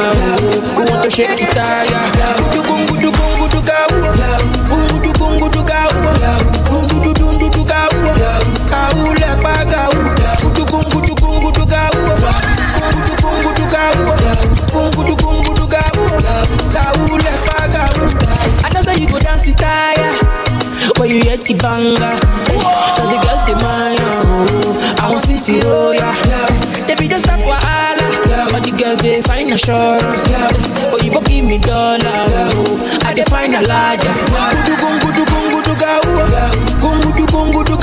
[0.78, 2.04] We want to shake the tire.
[2.52, 3.60] Gudu gungu gudu gungu gudu.
[3.62, 3.85] Gungu
[21.16, 22.18] you hear the banger,
[22.96, 24.96] so the girls they mind oh.
[25.00, 26.55] I want city oh yeah.
[29.56, 30.24] Assurance.
[30.92, 33.00] Oh you give me dollar, oh.
[33.08, 34.12] I they find a larger.
[34.12, 36.26] Gudu gungu gudu gungu gudu gawa,
[36.82, 37.76] gungu gudu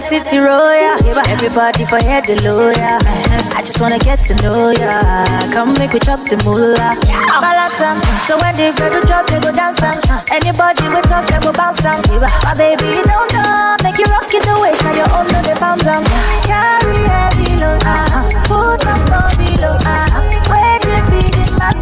[0.00, 1.28] say we dey for city royal.
[1.28, 2.98] Everybody for head the lawyer.
[3.56, 5.24] I just wanna get to know ya.
[5.52, 6.96] Come make we chop the moolah.
[7.40, 8.00] Balance them.
[8.26, 10.00] So when they ready to drop, they go dance them.
[10.30, 12.00] Anybody we talk, they go bounce them.
[12.44, 13.76] My baby, you don't know.
[13.82, 16.04] Make you rock it the waist, now you're under the found them.
[16.48, 17.82] Carry heavy load.
[17.84, 18.24] Uh-huh.
[18.48, 19.76] Put some from below.
[19.76, 20.50] Uh-huh.
[20.50, 21.72] Wait till feeding my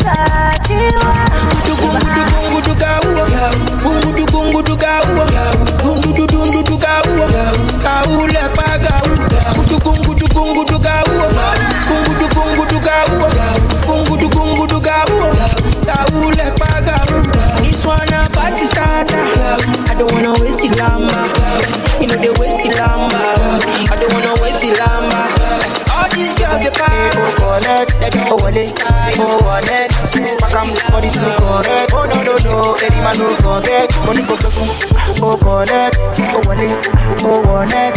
[1.78, 3.24] Gungu du gawa,
[3.82, 5.57] gungu du gungu du gawa, gungu du dundu
[17.62, 19.22] This one party starter.
[19.86, 21.22] I don't wanna waste the lamba,
[22.00, 22.74] you know they waste the.
[22.74, 25.22] I don't wanna waste the lamba.
[25.94, 26.66] All these girls.
[26.66, 27.62] Oh, oh,
[29.18, 29.90] oh, wallet.
[30.42, 31.92] Pakam, body to correct.
[31.94, 32.17] Oh,
[32.48, 33.88] No, any man no forget.
[34.06, 34.48] Money go to
[35.20, 36.80] Oh, connect, oh, wale,
[37.22, 37.94] oh, wallet.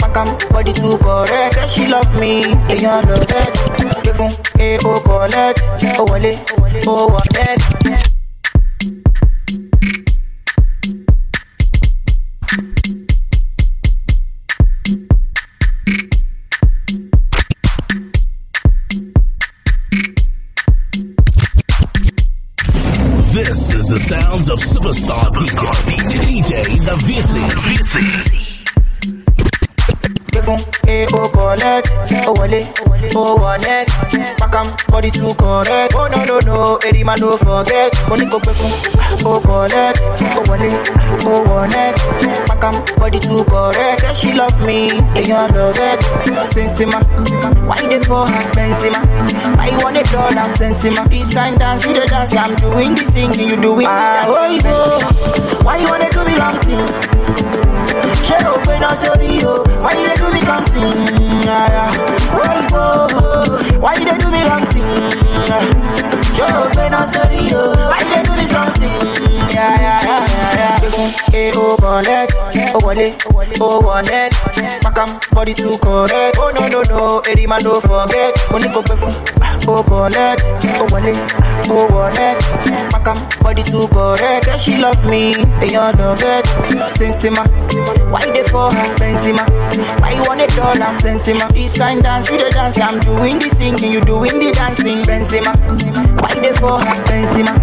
[0.00, 1.54] Pakam, body to correct.
[1.54, 4.02] Say she love me, and you love it.
[4.02, 5.60] Say fun, eh, oh, connect,
[5.98, 6.38] oh, wale,
[6.86, 8.11] oh, wallet.
[23.92, 28.51] The sounds of superstar DJ, DJ The Visi.
[30.46, 31.90] Fún eh o collect
[32.26, 32.60] o wọlé
[33.14, 33.84] o wọlé
[34.38, 35.94] pakam body too correct.
[35.94, 37.92] Oh no no no eri ma no forget.
[38.08, 38.72] Mo ní kò pé fún
[39.24, 40.00] o collect
[40.36, 40.70] o wọlé
[41.26, 41.84] o wọlé
[42.48, 44.00] pakam body too correct.
[44.00, 46.00] Say she love me èèyàn love it.
[46.54, 46.98] Sensima
[47.68, 49.00] why dey for her benzema?
[49.56, 51.04] Why you wan dey dull am sensima?
[51.08, 54.34] This kind dance you dey dance i'm doing the singing you doing the dancing.
[54.34, 56.86] ah oyibo why you wan dey do me long thing.
[72.92, 73.06] Wọlé
[73.62, 74.32] oh one it.
[74.82, 76.36] Makam body too correct.
[76.38, 78.34] Oh no no no, Eddie man don't forget.
[78.50, 79.14] Money go pay for,
[79.70, 80.42] oh collect,
[80.74, 81.14] oh wale,
[81.70, 82.38] oh one it.
[82.92, 84.44] Makam body too correct.
[84.44, 86.44] Say she love me, they all love it.
[86.90, 87.46] Sensima,
[88.10, 89.46] why they for her Benzema?
[90.00, 90.92] Why you want a dollar?
[90.98, 92.78] Sensima, this kind dance you the dance.
[92.80, 95.02] I'm doing the singing, you doing the dancing.
[95.06, 95.54] Benzema,
[96.20, 97.54] why they for her Benzema?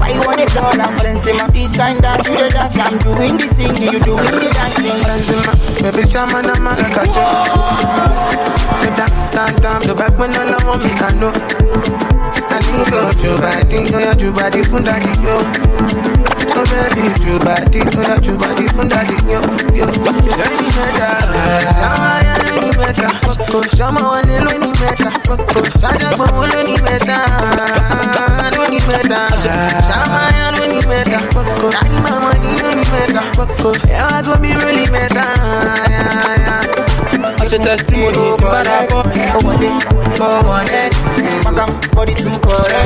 [0.00, 0.88] Why you want a dollar?
[0.96, 2.78] Sensima, this kind dance you the dance.
[2.78, 4.96] I'm doing the singing, you doing the dancing.
[5.04, 5.41] Benzema,
[5.82, 7.24] baby chama na maraka jo.
[8.96, 11.32] Down, down, down, the back when all I want me can know.
[12.50, 16.31] I think go to body, go ya to body, fun daddy yo.
[16.54, 19.40] Oh baby, to body, go ya to body, fun daddy yo,
[19.72, 19.86] yo.
[19.88, 21.08] Any meta,
[21.72, 26.76] shama ya any meta, koko, shama wale lo ni meta, koko, shaja kwa lo ni
[26.84, 27.18] meta,
[28.56, 33.22] lo ni meta, shama ya lo ni meta, koko, daddy mama ni lo ni meta,
[33.36, 35.24] koko, yeah I go be really meta,
[35.88, 37.36] yeah yeah.
[37.40, 39.02] I say testimony to Barabo.
[39.04, 39.52] Oh,
[40.22, 40.92] forget.
[41.44, 42.82] Money go for you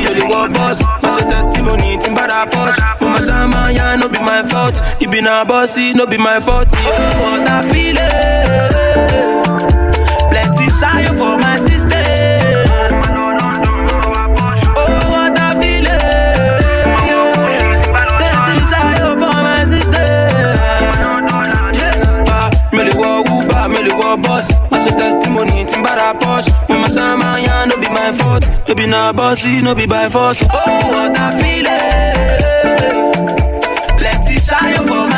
[0.00, 1.98] you the bus má ṣe testimony
[2.30, 2.78] ra posh
[3.52, 4.76] máa yá no be my fault.
[5.04, 6.70] Ibi na bọ́sì no be my fault
[7.20, 8.14] but I feel it.
[10.30, 12.04] Plenty ṣayọ for my system.
[14.76, 15.04] Oh,
[25.94, 26.24] what I it.
[26.24, 26.34] Ṣayọ for my system.
[26.34, 26.34] Yes, mi ò lè wọ Uber, mi ò lè wọ bus.
[26.34, 26.50] Má ṣe testimony tí n bá ra Porsche.
[26.68, 28.44] Mo máa ṣá máa yá, no be my fault.
[28.68, 30.40] No be na bossy, no be by force.
[30.42, 30.56] Oh,
[30.92, 32.16] what I feel it.
[33.98, 35.13] Plenty ṣayọ for my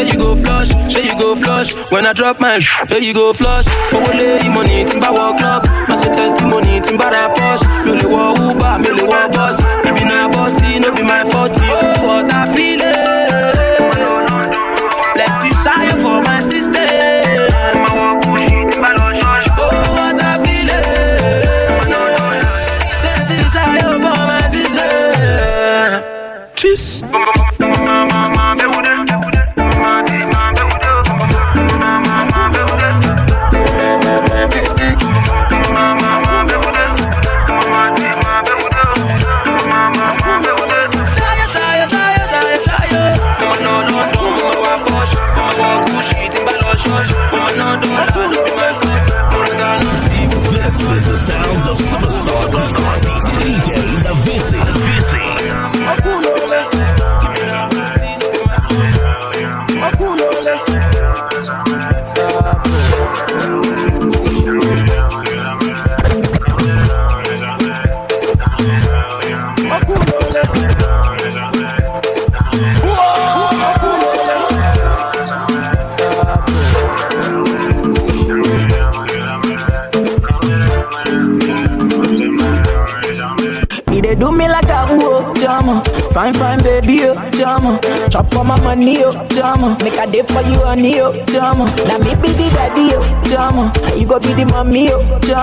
[0.00, 1.74] Sure you go flush, sure you go flush.
[1.92, 2.72] When I drop my sh,
[3.02, 3.66] you go flush.
[3.90, 5.66] For lay money, timba walk club.
[5.88, 7.60] Match your testimony, timba rap posh.
[7.84, 9.60] Me le wa Uber, me le wa boss.
[9.84, 11.52] Baby na bossy, no be my fault.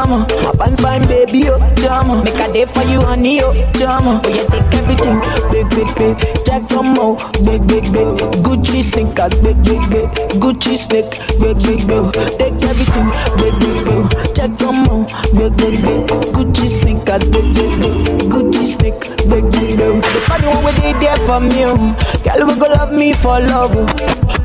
[0.05, 0.63] Mommy, oh, jama.
[0.63, 2.23] A fine, baby, oh, jama.
[2.23, 4.21] Make a day for you, honey, oh, jama.
[4.23, 5.19] Oh, you take everything,
[5.51, 6.45] big, big, big.
[6.45, 8.17] Jack Tomo, big, big, big.
[8.43, 10.09] Gucci sneakers, big, big, big.
[10.41, 11.09] Gucci sneak,
[11.41, 12.13] big, big, big.
[12.37, 14.35] Take everything, big, big, big.
[14.35, 16.07] Jack Tomo, big, big, big.
[16.35, 18.29] Gucci sneakers, big, big, big.
[18.31, 20.01] Gucci sneak, big, big, big.
[20.01, 21.95] The funny one we did there for me, oh.
[22.23, 23.87] Girl, we go love me for love, oh.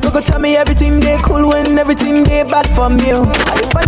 [0.03, 3.25] We go tell me everything they cool when everything they bad for me, oh.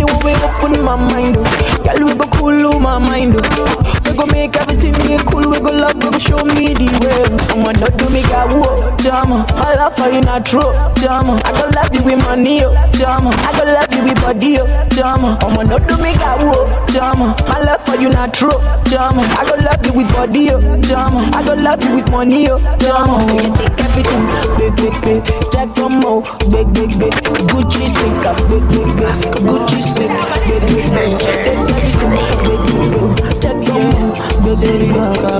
[0.06, 1.82] One we open my mind, oh.
[1.82, 4.05] Girl, we go cool oh, my mind, oh.
[4.16, 7.20] We go make everything they cool, we go love go show me the way.
[7.52, 9.44] Oh I'ma not do me got whoa, jama.
[9.52, 11.36] I love for you not true, jama.
[11.44, 13.28] I go love you with money, oh, jama.
[13.44, 14.64] I go love you with body, oh,
[14.96, 15.36] jama.
[15.44, 17.36] I'ma not do me got whoa, jama.
[17.44, 18.56] My love for you not true,
[18.88, 19.20] jama.
[19.36, 21.28] I go love you with body, oh, jama.
[21.36, 23.20] I go love you with money, oh, jama.
[23.36, 24.24] You take everything,
[24.56, 25.20] big, big, big.
[25.52, 27.12] Jack Tomo, big, big, big.
[27.52, 29.12] Gucci sneakers, big, big, big.
[29.44, 31.20] Gucci sneakers, big, big, big.
[31.20, 32.16] Take everything,
[32.48, 33.15] big, big, big.
[33.64, 34.90] Tomo, big, big, big.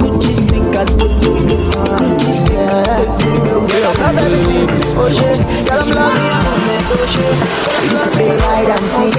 [0.02, 0.90] Gucci sneakers.
[0.94, 2.46] Gucci.
[3.76, 5.38] Love everything, oh shit.
[5.66, 6.38] Girl, I'm loving you,
[6.90, 7.36] oh shit.
[8.12, 9.16] Play hide and seek.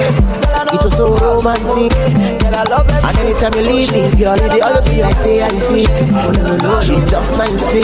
[0.73, 1.93] It was so romantic.
[1.95, 5.85] And anytime you leave me, girl, it all feel like say I see.
[6.11, 7.83] No, no, no, no, she's just 19.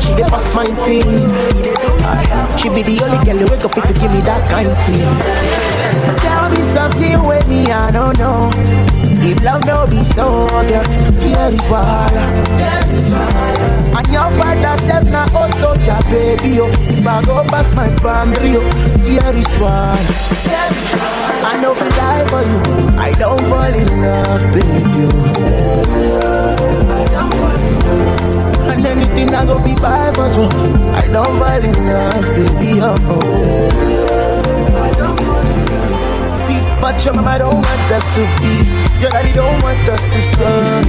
[0.00, 1.02] She dey pass 19.
[2.58, 4.78] She be the only girl you wake up with to give me that kind of
[4.84, 5.06] thing.
[6.20, 8.50] Tell me something with me, I don't know.
[9.22, 10.84] If love no be so, girl,
[11.20, 12.08] here is why.
[13.96, 16.70] And your father said na old oh, soldier, baby, oh.
[16.88, 18.64] If I go past my boundary, oh,
[19.04, 19.96] here is why.
[21.44, 22.60] I know if I die for you,
[22.98, 25.08] I don't fall in love, baby.
[25.12, 25.40] oh.
[28.70, 30.48] And anything I go be buy for you,
[30.94, 32.80] I don't fall in love, baby.
[32.80, 33.99] Oh, oh.
[37.04, 38.52] Your mama don't want us to be.
[39.00, 40.82] Your daddy don't want us to stay.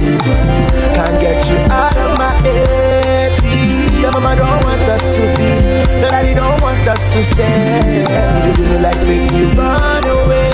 [0.94, 3.34] Can't get you out of my head.
[3.34, 6.00] See, your mama don't want us to be.
[6.00, 8.46] Your daddy don't want us to stay.
[8.46, 10.52] You do me like make you run away.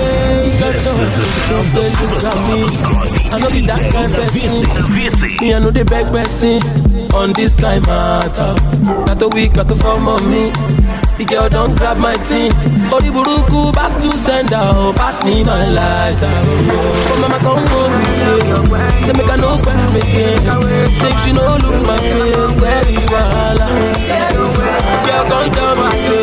[0.58, 3.32] This is the superstar.
[3.32, 4.94] I know be that kind person.
[5.40, 6.62] Me, I know the beg person
[7.14, 8.54] on this kind matter.
[9.06, 10.52] Got a week, got to form on me.
[11.18, 12.52] The girl don't grab my team.
[12.94, 14.54] Ori buruku back to sender.
[14.62, 16.30] Oh, pass me my lighter.
[16.30, 18.38] Oh, mama come home with say,
[19.02, 20.38] say make I no back again.
[20.94, 23.66] Say she no look my face, there is wahala.
[25.06, 26.22] Girl come tell me say,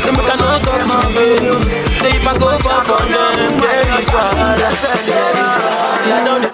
[0.00, 1.60] say make I no talk my face.
[2.00, 4.68] Say if I go far for them, there is wahala.
[6.24, 6.51] Don't.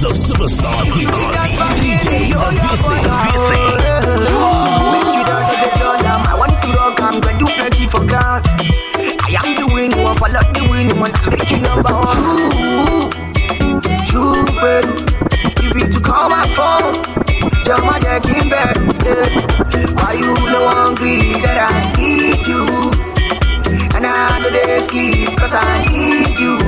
[0.00, 1.10] Sounds of superstar DJ,
[1.80, 3.00] DJ Avicii.
[4.92, 5.68] Make you down to the
[6.28, 8.42] I want to rock, I'm do plenty for God.
[8.46, 13.10] I am the winner, follow the winner, one I make you number one.
[14.08, 14.94] True, baby,
[15.64, 16.94] if you to call my phone,
[17.64, 18.76] jump my neck in bed.
[19.96, 22.64] Why you no hungry that I need you?
[23.96, 26.58] And I know they sleep, cause I need you.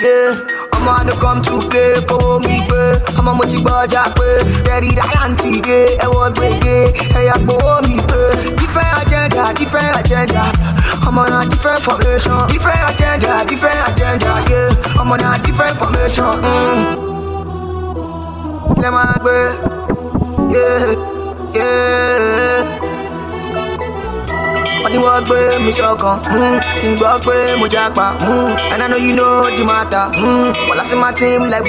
[0.00, 0.60] Yeah.
[0.80, 2.29] I'm on the come to play for
[3.30, 4.28] ọmọ mo ti gbọ́jà pé
[4.68, 6.76] rẹ̀rí dáyàntì gé ẹ̀wọ̀n gbèdé
[7.18, 8.20] ẹ̀yà gbowó mi pé.
[8.60, 10.42] Different agenda different agenda.
[11.08, 12.40] Ọmọ náà different formation.
[12.52, 15.00] Different agenda different agenda yeah.
[15.00, 16.32] ọmọ náà different formation.
[16.42, 16.84] Mm.
[18.82, 19.36] Lẹ́ máa gbé
[20.54, 20.82] yeah,
[21.56, 22.64] yeah.
[24.82, 28.82] Wọ́n ní wọ́n gbé mi sọ́kàn mm, kí n gbọ́ pé mo jápa mm, and
[28.82, 30.06] I know you know the matter
[30.68, 31.66] wọ́n lọ sí my team like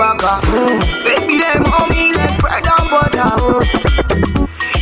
[1.68, 3.62] hold me like bread and butter oh.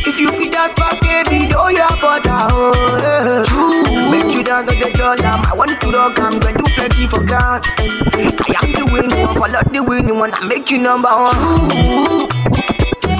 [0.06, 3.44] if you fit dance pass baby know your butter oh.
[3.46, 4.10] True.
[4.10, 7.22] make you dance to the dollar I want to rock am gonna do plenty for
[7.24, 11.34] God I am the winning one follow the winning one I make you number one.
[11.34, 12.28] True.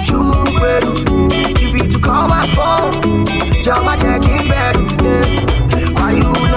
[0.05, 0.91] True, baby.
[1.63, 3.27] If you to call my phone,
[3.63, 4.77] jump my jack in bed.
[5.03, 5.91] Yeah.
[5.95, 6.50] Why you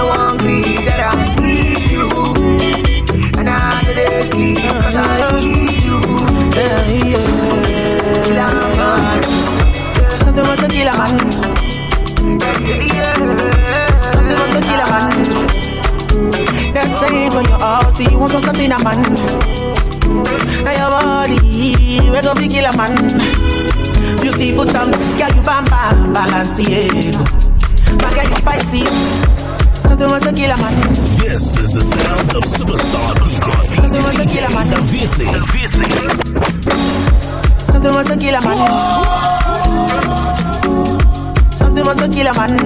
[18.24, 19.00] want to sustain a man.
[20.64, 21.36] Now your body,
[22.08, 22.96] we gon' be killer man.
[24.20, 27.12] Beautiful song, girl you bam bam, Balenciaga.
[28.00, 28.82] My girl you spicy,
[29.78, 30.74] something was a man.
[31.20, 33.12] This is the sounds of superstar
[33.74, 34.68] Something was a DJ, killer man.
[34.88, 35.88] DJ Avicii.
[37.62, 38.58] Something was a killer man.
[41.52, 42.56] Something was a man.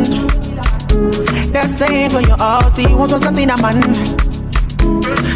[1.52, 4.27] They're saying when you're out, see you want to sustain a man.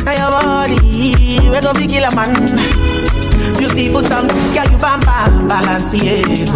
[0.05, 2.33] Now your body, we gon' be killer man.
[3.59, 6.49] Beautiful song, girl you bam bam, Balenciaga.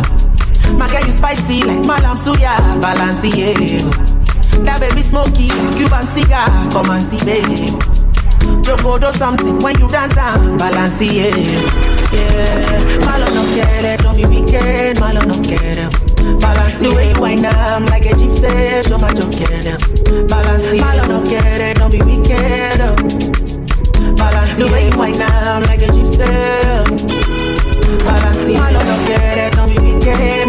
[0.78, 4.14] My girl you spicy like Madame Suya, Balenciaga.
[4.64, 7.70] That baby smoky, Cuban cigar, come and see baby.
[8.62, 11.44] Joko do something when you dance down, Balenciaga.
[12.12, 16.15] Yeah, malo no quiere, don't be wicked, malo no quiere.
[16.40, 19.78] Balance the way you wind I'm like a gypsy, show my together.
[20.26, 22.78] Balance it, don't care, don't be wicked.
[24.16, 26.26] Balance the way you wind I'm like a gypsy.
[28.04, 30.48] Balance it, don't care, don't be wicked.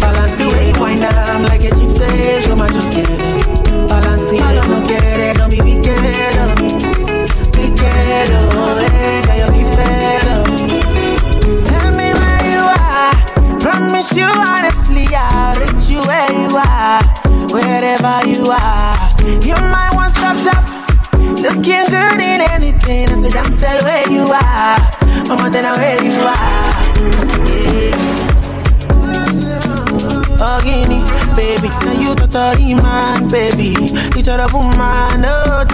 [0.00, 0.31] Balance
[32.32, 33.70] now you the totally man, baby.
[34.16, 35.66] You the woman, oh.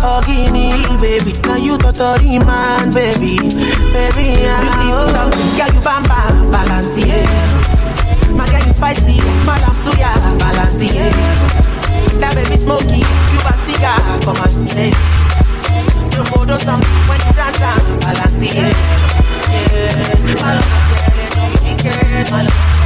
[0.00, 3.38] Oh, Guinea, baby, now you totally man, baby.
[3.92, 4.60] Baby, yeah.
[4.60, 7.26] Beautiful something, girl, you bam bam, balance, yeah.
[8.34, 11.12] My girl, you spicy, madam suya, balance, yeah.
[12.20, 14.94] That baby smoky, you a cigar, come and see it.
[16.14, 18.74] You go do something when you dance, balance, yeah.
[19.48, 20.64] Yeah, love is sounds
[22.28, 22.77] of superstar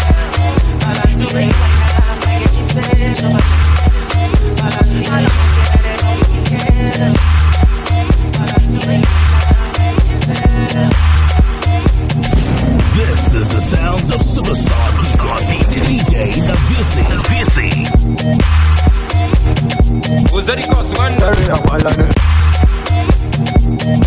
[20.32, 21.12] Uzeri Kosman.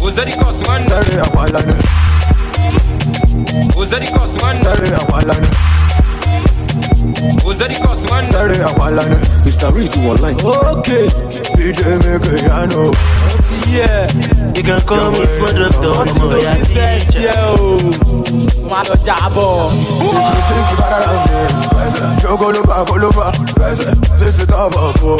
[0.02, 0.82] Uzeri Kosman.
[3.78, 4.58] Uzeri Kosman.
[7.26, 7.46] Dari awalane.
[7.46, 8.30] Uzeri Kosman.
[8.32, 9.18] Dari awalane.
[9.46, 9.74] Mr.
[9.74, 10.38] Rich online.
[10.46, 11.08] Okay.
[11.58, 12.92] DJ make it, I know.
[13.70, 14.06] Yeah.
[14.54, 17.22] You can call me smart doctor, I'm a royal teacher.
[17.26, 17.78] Yo.
[18.70, 19.72] Má lọ jábọ̀.
[22.22, 23.32] Jogo ló bá kó ló bá.
[24.18, 25.12] Sísí tó bọ̀ kó.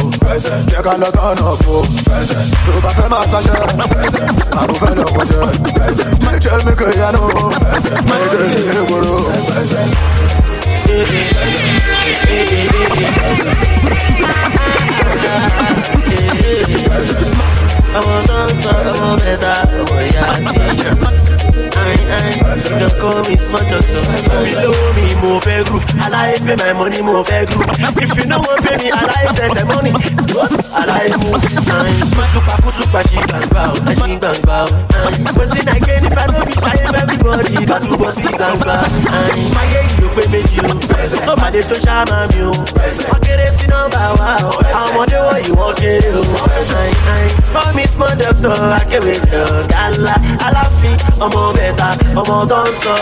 [0.70, 1.76] Jẹ́ ká lọ tọ́nà kó.
[2.66, 3.58] Tó bá fẹ́ máa ṣaṣẹ́.
[4.62, 5.46] Àbò fẹ́ lọ wọṣẹ́.
[6.26, 7.00] DJ make it,
[10.98, 12.26] I know.
[12.30, 12.60] Méjì
[16.36, 17.16] ní ìgboro.
[17.98, 19.54] ọmọ tó ń sọ ọmọ mẹ́ta
[21.76, 22.90] àtijọ́.
[23.02, 24.04] Call me smart doctor.
[24.38, 25.86] Omi lówó mi mo fẹ́ groove.
[26.06, 27.70] Aláyé pay my money mo fẹ́ groove.
[28.04, 29.92] If you no wan pay me, aláyé tẹsẹ̀ money.
[30.34, 31.32] Boss aláyé mú.
[32.16, 34.68] Kutupa kutupa ṣì gbàngbà o, ẹ ṣì gbàngbà o.
[35.38, 38.76] Wetin I gain if I no be ṣayé fẹ́ everybody bá túbọ̀ sí gbàngbà.
[39.56, 40.74] Máyé yìí ló pé méjì o.
[41.34, 42.52] Ọmọdé tó ṣáàmà mi o.
[43.10, 44.52] Wọ́n kéré sí nọ́mbà wa o.
[44.78, 46.24] Àwọn ọmọdé wọ̀nyí wọ́n kéré o.
[47.54, 50.16] Call me smart doctor, akéwì jọ gàlá.
[50.48, 50.96] Aláfin
[51.26, 51.88] ọmọ mẹ́ta,
[52.20, 52.96] ọmọ tó ń ní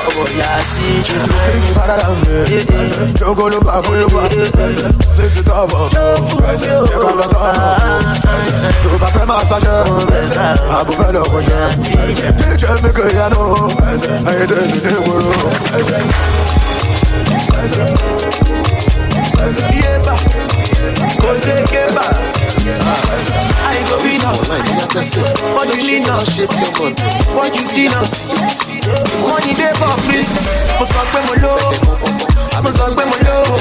[20.87, 21.03] ìgboro.
[21.13, 22.05] Yeba, Jose Keba.
[23.65, 24.35] I go be now.
[25.55, 26.19] What you need now?
[27.35, 28.03] What you see now?
[29.27, 30.23] Money dey for free.
[30.79, 31.69] Mo sọ pé mo lówó.
[32.63, 33.55] Mo sọ pé mo lówó.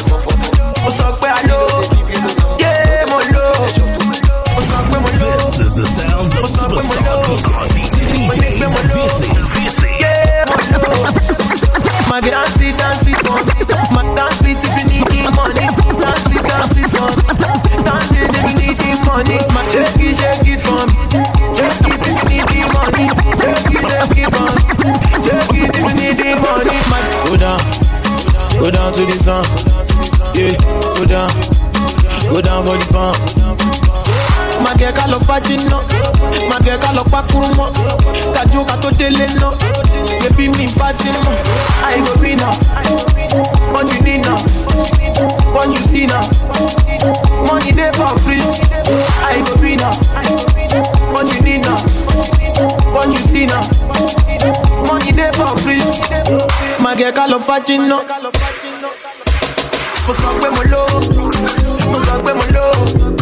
[0.84, 1.78] Mo sọ pé a lówó.
[2.58, 2.72] Yé
[3.10, 3.66] mo lówó.
[4.54, 5.50] Mo sọ pé mo lówó.
[5.52, 7.18] This is the sounds of superstar
[7.74, 7.98] DJ
[8.58, 9.28] the Visi.
[10.00, 10.96] Yeah, mo lówó.
[12.12, 12.71] Dance it, dance it
[25.02, 26.70] Need money.
[27.26, 27.58] Go down,
[28.58, 29.44] go down to the sun.
[30.34, 30.54] Yeah,
[30.94, 31.30] go down,
[32.30, 33.18] go down for the pump.
[34.62, 35.80] Má jẹ́ ká lọ fájì náà,
[36.48, 37.68] má jẹ́ ká lọ pákúrú mọ́,
[38.34, 39.50] kájú ká tó délé náà,
[40.22, 41.36] bébí mi fájì mọ́,
[42.20, 42.54] be now,
[43.72, 44.38] what you need now,
[45.54, 46.22] what you see now,
[47.46, 48.42] money dey for free,
[49.26, 49.94] I go be now,
[51.12, 52.41] what you
[52.92, 53.62] what you see now,
[54.86, 55.80] money dey for free,
[56.82, 57.42] My girl call up
[57.88, 58.02] náà.
[60.06, 60.98] Mo sọ pé mo lówó,
[61.90, 63.21] mo sọ pé mo lówó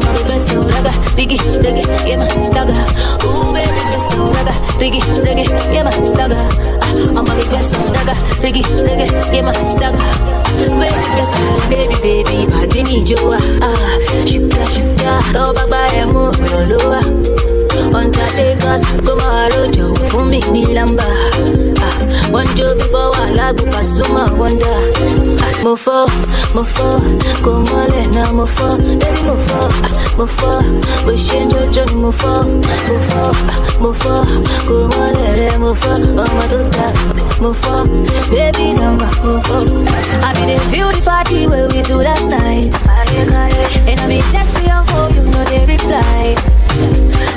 [0.00, 0.92] fẹ́ sọ raga.
[1.16, 1.38] Diggy,
[2.06, 2.76] get my stagger.
[3.24, 4.54] Ooh, baby, sọ raga.
[6.12, 6.40] Stagger.
[6.84, 8.14] Ah, ọmọ mi fẹ́ sọ raga.
[8.42, 8.62] Diggy,
[9.32, 10.04] get my stagger.
[10.80, 13.38] Baby, sọ baby, baby, ìjọ wa.
[13.66, 13.96] Ah,
[14.28, 17.02] ṣúgà, ṣúgà, tọ́ bá gbá ẹ̀ mú ìrànlọ́wọ́.
[17.98, 21.06] Undertakers, go máa rojọ́ fún mi ní lámbà
[22.32, 24.72] wọ́n jó bíbọ́ wà lágùnkà súnmọ́ wọ́ndà.
[25.64, 26.00] mo fọ́
[26.54, 26.90] mo fọ́
[27.44, 28.70] kò mọ́lẹ̀ náà mo fọ́
[29.00, 29.64] lórí mo fọ́
[30.18, 30.54] mo fọ́
[31.04, 32.36] bó ṣe ń jọjọ ni mo fọ́
[32.88, 33.26] mo fọ́
[33.82, 34.16] mo fọ́
[34.68, 36.86] kò mọ́lẹ̀ rẹ mo fọ́ ọmọ tó dà
[37.42, 37.78] mo fọ́
[38.32, 39.60] baby number mo fọ́.
[40.26, 42.72] I been dey feel the party where we do last night.
[43.88, 46.34] And I been text your phone, you no dey reply.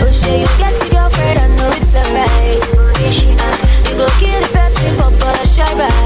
[0.01, 2.63] Oh, shit, you get your girlfriend, I know it's alright.
[3.45, 3.55] Ah,
[3.87, 4.28] you go keep
[5.59, 5.98] driver.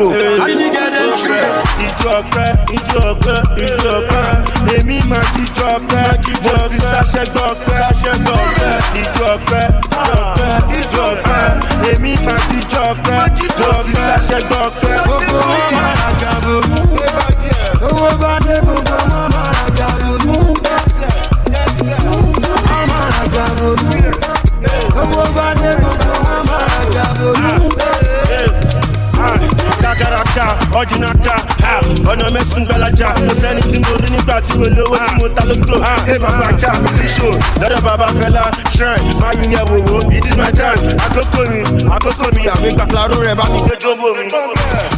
[0.00, 0.40] Pako.
[1.84, 4.24] Ìjọ ọpẹ́, ìjọ ọpẹ́, ìjọ ọpẹ́.
[4.76, 6.04] Èmi máa ti jọ ọpẹ́,
[6.44, 8.72] mo ti ṣàṣẹ gbọ́ ọpẹ́, ṣàṣẹ gbọ́ ọpẹ́.
[9.00, 9.64] Ìjọ ọpẹ́,
[9.98, 11.42] ìjọ ọpẹ́, ìjọ ọpẹ́.
[11.90, 13.20] Èmi máa ti jọ ọpẹ́,
[13.58, 14.94] mo ti ṣàṣẹ gbọ́ ọpẹ́.
[15.06, 16.54] Gbogbo wọn máa ra gàbó.
[17.86, 20.10] Owó bá dé gbogbo wọn máa ra gàbó.
[22.68, 23.68] Wọ́n máa ra gàbó.
[25.02, 26.64] Owó bá dé gbogbo wọn máa
[26.94, 27.69] ra
[30.40, 31.34] gàbó kakaraka ọjìnaka
[32.10, 35.42] ọ̀nà mẹ́sùn gbalaja mo sẹ́ni tí mo rí nígbà tí mo lówó tí mo ta
[35.48, 35.74] lóko
[36.12, 37.28] ẹ bàbá ajá fíṣò
[37.60, 38.42] lọ́dọ̀ bàbá fẹlá
[38.74, 40.80] shrine máa yún yẹ wòwò it is my time.
[41.06, 41.60] Àkókò mi
[41.96, 44.24] àkókò mi àmì gbàgbárò rẹ̀ bá mi gbé jọ́bọ̀ mi.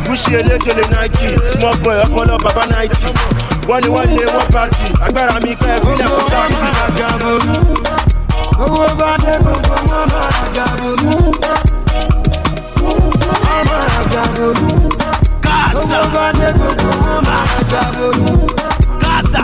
[0.06, 3.09] gúúsì eléjòlè nike small boy ọpọlọ bàbá náìtì
[3.69, 6.66] wọ́n ní wọ́n lé wọ́n pàtì agbára mi pẹ́ fílẹ̀ kó sáàtì.
[8.64, 10.93] owó bá dé gbogbo wọn máa gàbó.
[15.73, 16.01] Gaza.
[19.01, 19.40] Gaza.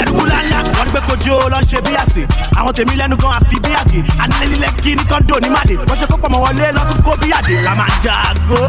[0.00, 2.22] Ẹ̀rùkúlá ńlá wọ́n gbé kojú lọ ṣe bí àsè.
[2.58, 4.00] Àwọn tèmi lẹ́nu gan àfi bí àgè.
[4.22, 5.74] Anilẹ́lílẹ̀ kí ní kọ́ńdò ní màlè.
[5.88, 7.54] Wọ́n ṣe kó pọ̀ mọ́ wọlé lọ́tún kó bí àdè.
[7.66, 8.60] La máa jago.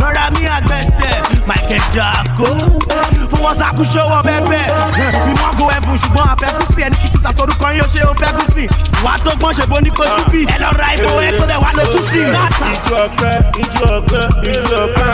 [0.00, 1.14] Lọ́ra mi àgbẹ̀sẹ̀,
[1.48, 2.48] Michael Jago.
[3.30, 4.40] Fún wọn ṣàkóso bẹ́ẹ̀
[5.40, 8.14] wọ́n go ẹ̀bùn ṣùgbọ́n àfẹ́kùsì ẹni kìkì sàtọ́rúkọ yín ó ṣe ó.
[9.04, 10.40] Wà á tó gbọ́n ṣe bó ní kó síbì.
[10.54, 12.20] Ẹ lọ ra ìbò ẹ̀ tó dẹ̀ wá lójú sí.
[12.72, 15.12] Ìjọ ọpẹ́, ìjọ ọpẹ́, ìjọ ọpẹ́.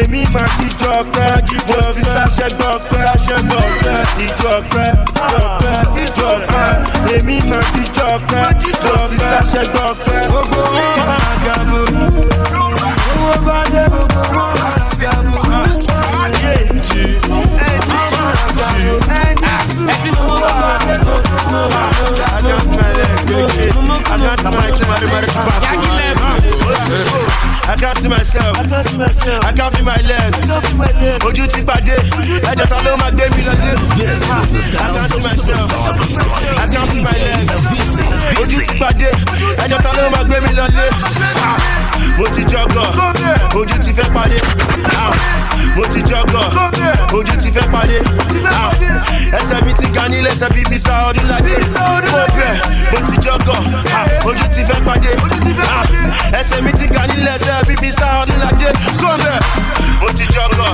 [0.00, 1.28] Èmi máa ti jọ ọpẹ́,
[1.68, 3.96] mo ti ṣàṣẹ gbọ́ ọpẹ́, ṣàṣẹ gbọ́ ọpẹ́.
[4.24, 4.88] Ìjọ ọpẹ́,
[5.22, 6.66] ìjọ ọpẹ́, ìjọ ọpẹ́.
[7.14, 8.44] Èmi máa ti jọ ọpẹ́,
[8.84, 10.18] mo ti ṣàṣẹ gbọ́ ọpẹ́.
[10.30, 11.71] Gbogbo wọn máa gàmù.
[27.64, 28.58] I can't see myself.
[28.58, 29.44] I can't see myself.
[29.44, 30.34] I can't feel my leg.
[30.34, 31.22] I can't feel my leg.
[31.24, 31.96] Ojú ti pàdé.
[32.50, 33.72] Ẹjọ́ ta ló máa gbé mi lọ dé?
[33.72, 35.68] I can't see myself.
[36.58, 37.50] I can't feel my leg.
[38.42, 39.10] Ojú ti pàdé.
[39.64, 40.86] Ẹjọ́ ta ló máa gbé mi lọ dé?
[41.42, 41.56] Ah,
[42.18, 42.86] mo ti jọgọ̀.
[43.58, 44.38] Ojú ti fẹ́ pàdé.
[44.96, 45.12] Ah.
[45.76, 46.44] Mo ti jọgọ̀.
[47.16, 47.70] Ojú ti fẹ́ ah.
[47.72, 47.98] pàdé.
[49.38, 50.92] Ẹsẹ̀ mi ti ga nílẹ̀ ẹsẹ̀ bíi Mr.
[51.08, 51.54] Ọdúnládé.
[51.74, 51.86] Mo
[52.36, 52.54] bẹ̀.
[52.92, 53.58] Mo ti jọgọ̀.
[53.98, 54.28] Ah.
[54.28, 54.84] Ojú ti fẹ́ ah.
[54.86, 55.10] pàdé.
[56.40, 58.10] Ẹsẹ̀ mi ti ga nílẹ̀ ẹsẹ̀ bíi Mr.
[58.22, 58.68] Ọdúnládé.
[59.00, 59.38] Kó bẹ̀.
[60.00, 60.68] Mo ti jọgọ̀.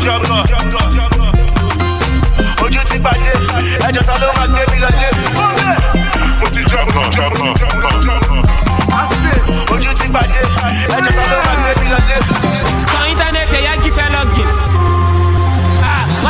[2.64, 3.32] Ojú ti pàdé.
[3.86, 5.08] Ẹjọ́ ta ló máa gbé mi lọ dé?
[6.40, 7.04] Mo ti jọgọ̀.
[9.74, 10.40] Ojú ti pàdé.
[10.96, 12.16] Ẹjọ́ ta ló máa gbé mi lọ dé?
[12.92, 14.48] Kan íńtánẹ́ẹ̀tì ẹ̀yà jí fẹ́ lọ́gìn.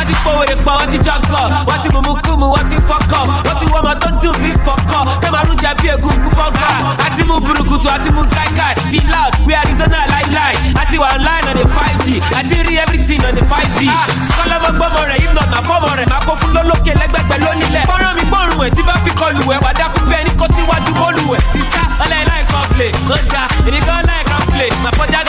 [0.09, 3.65] ti powèrè pọ̀ wọ́n ti jọ̀gọ̀ wọ́n ti mùmú kùmù wọ́n ti fọ́kọ̀ wọ́n ti
[3.73, 6.69] wọ́n tó dùn bí fọ́kọ̀ tẹ́ máa rújà bí egungun bọ́gà
[7.05, 11.55] àti mú burúkutu àti mú kaikai fi loud bí Arizona láíláí àti wà online on
[11.61, 12.07] the five g
[12.39, 13.79] àti rí everything on the five g.
[14.37, 18.23] kọ́lọ́mọ gbọ́mọ rẹ̀ yìí nàná fọ́mọ rẹ̀ máa kó fún lólókè lẹ́gbẹ̀gbẹ̀ lónílẹ̀ fọ́nrán mi
[18.29, 21.41] gbọ́rùn ẹ̀ tí bá fi kọlù ẹ̀ wà dákú bẹ́ẹ̀ ni kó síwájú bọ́ọ̀lù ẹ̀
[21.51, 24.21] sísá ọ̀lẹ́ láì kọ́ńplé ọ̀ṣà èmi kan play.
[24.29, 25.19] kọ́ńplé màfọ́jà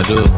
[0.00, 0.29] I do.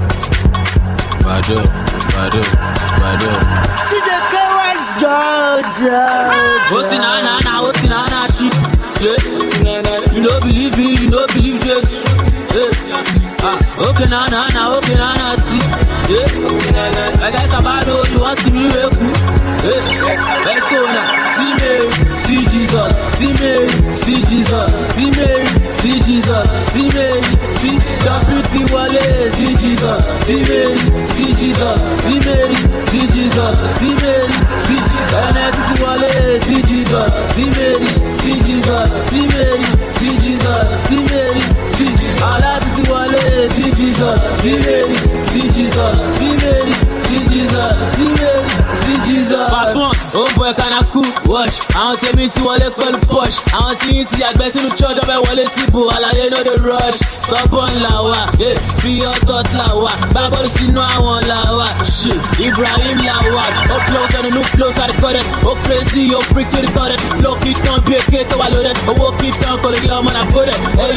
[64.42, 68.20] mi flow sáré kọ́rẹ́ Oh, crazy ó freak lórí tọ́rẹ́ flow kit tán bí eke
[68.30, 70.58] tó wà lórẹ́ owó kit tán kò lè yẹ ọmọ náà I put it.
[70.78, 70.92] Hey,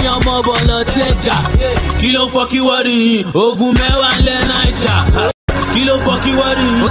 [0.70, 1.38] lọ sí ẹ̀jà
[2.02, 4.96] kí ló ń fọ you, wọ́n rí yín ogun mẹ́wàá ńlẹ̀ náà ìjà
[5.74, 6.82] kí ló ń fọ kí wọ́n rí yín.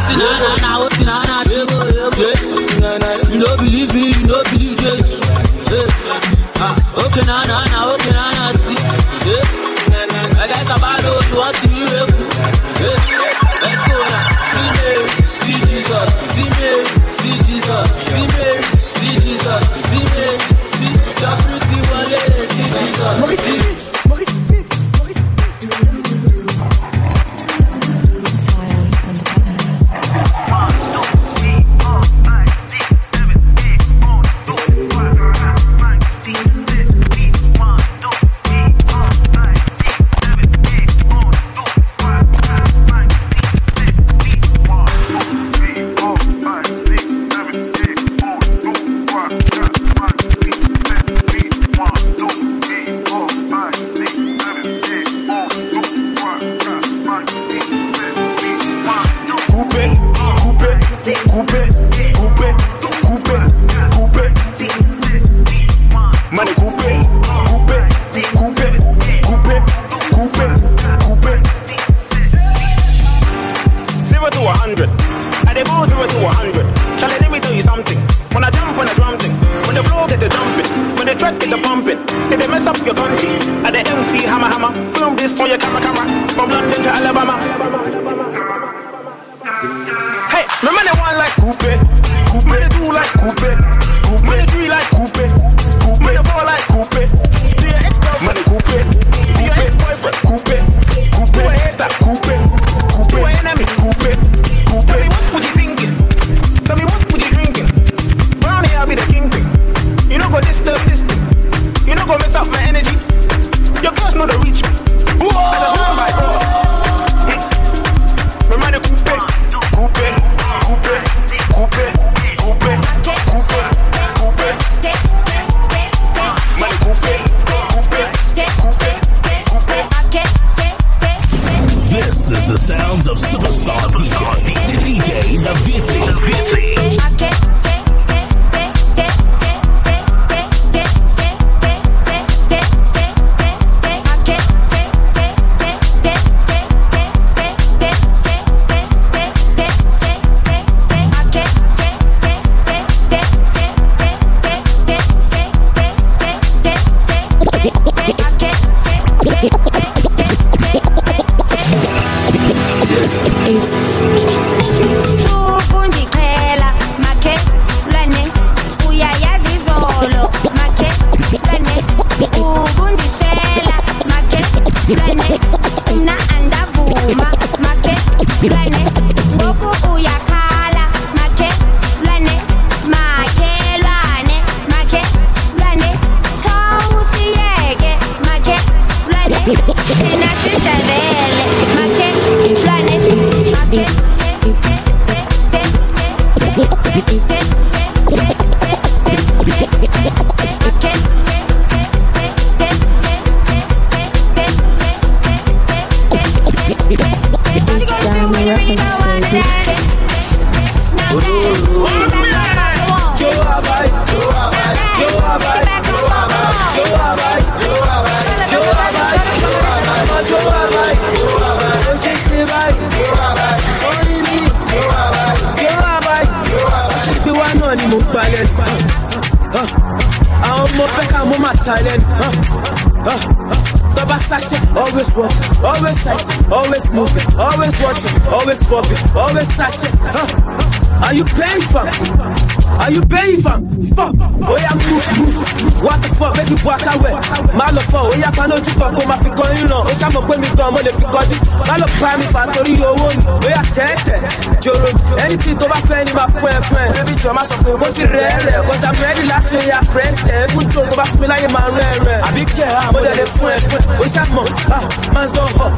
[255.61, 256.87] tó bá fẹ́ ni máa fún ẹ fún ẹ.
[256.97, 258.59] Bébí jọ máa sọ pé mo ti rẹ̀ rẹ̀.
[258.69, 260.49] Kọ́sà mẹ́rin láti ẹ̀yà pírẹ́sìtẹ̀.
[260.55, 262.21] Fún tó tó bá fún mi láyé máa rẹ̀ rẹ̀.
[262.29, 263.85] Àbí kẹ̀ ha mo lẹ̀ lè fún ẹ fún ẹ.
[264.03, 264.79] O ṣá mọ̀ ha
[265.15, 265.73] man's gone hot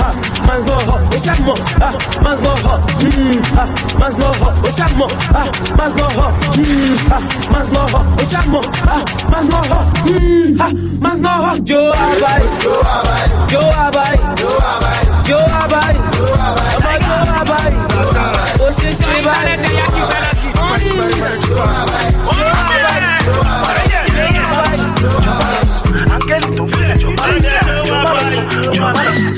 [0.00, 0.08] ha
[0.46, 1.00] man's gone hot.
[1.14, 1.88] O ṣá mọ̀ ha
[2.24, 2.80] man's gone hot
[3.56, 3.64] ha
[4.00, 4.54] man's gone hot.
[4.66, 5.42] O ṣá mọ̀ ha
[5.78, 6.34] man's gone hot
[7.10, 7.18] ha
[7.52, 8.06] man's hot.
[8.20, 8.96] O ṣá mọ̀ ha
[9.32, 9.86] man's gone hot
[10.60, 10.66] ha
[11.04, 11.58] man's gone hot.
[11.70, 12.46] Jó abayi.
[12.64, 13.26] Jó abayi.
[13.52, 14.18] Jó abayi.
[14.40, 15.06] Jó abayi.
[15.28, 15.98] Jó abayi.
[16.76, 17.76] Ọmọ jó abayi.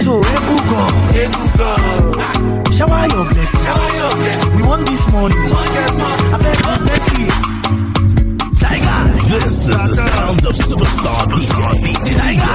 [0.03, 1.81] So, Ebu God, Ebu God,
[2.74, 4.57] shower your blessing.
[4.57, 5.36] We want this money.
[6.82, 7.31] Beg you.
[8.59, 9.01] Tiger.
[9.28, 11.61] This is the sounds of superstar DJ,
[11.94, 12.09] DJ.
[12.19, 12.53] Tiger.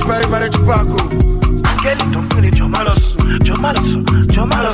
[0.00, 0.48] ci pare pare
[1.62, 2.92] Angelito quindi c'ho malo
[3.44, 3.80] c'ho malo
[4.26, 4.70] c'ho malo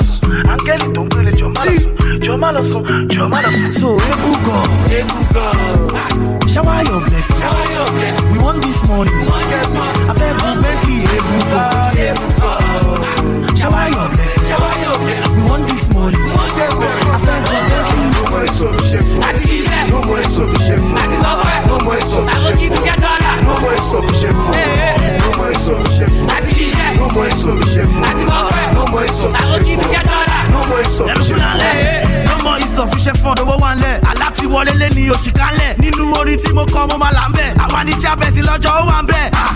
[0.47, 4.65] Angelito quindi c'ho malo su, c'ho malo su, c'ho malo su So Ebugo,
[6.47, 8.31] Shower your blessing, shower your blessing.
[8.31, 11.61] We want this money, I beg you Bentley Ebugo,
[12.07, 12.51] Ebugo
[13.57, 15.35] Shower your blessing, shower your blessing.
[15.35, 16.23] We want this money, No
[21.43, 24.63] more no more No more No more is sufficient for me.
[25.23, 26.27] No more is sufficient for me.
[26.97, 28.25] No more is sufficient for me.
[28.73, 29.75] No more is sufficient for me.
[30.51, 32.25] No more is sufficient for me.
[32.27, 33.99] No more is sufficient for owó wa nlẹ̀.
[34.09, 35.75] Àlá ti wọlé lé ní oṣù kan lẹ̀.
[35.79, 37.49] Nínú orin tí mo kọ́ mo máa là ń bẹ̀.
[37.63, 39.29] Àwọn àníjà bẹ̀ sí lọ́jọ́ ó wà ń bẹ̀.
[39.33, 39.51] Ah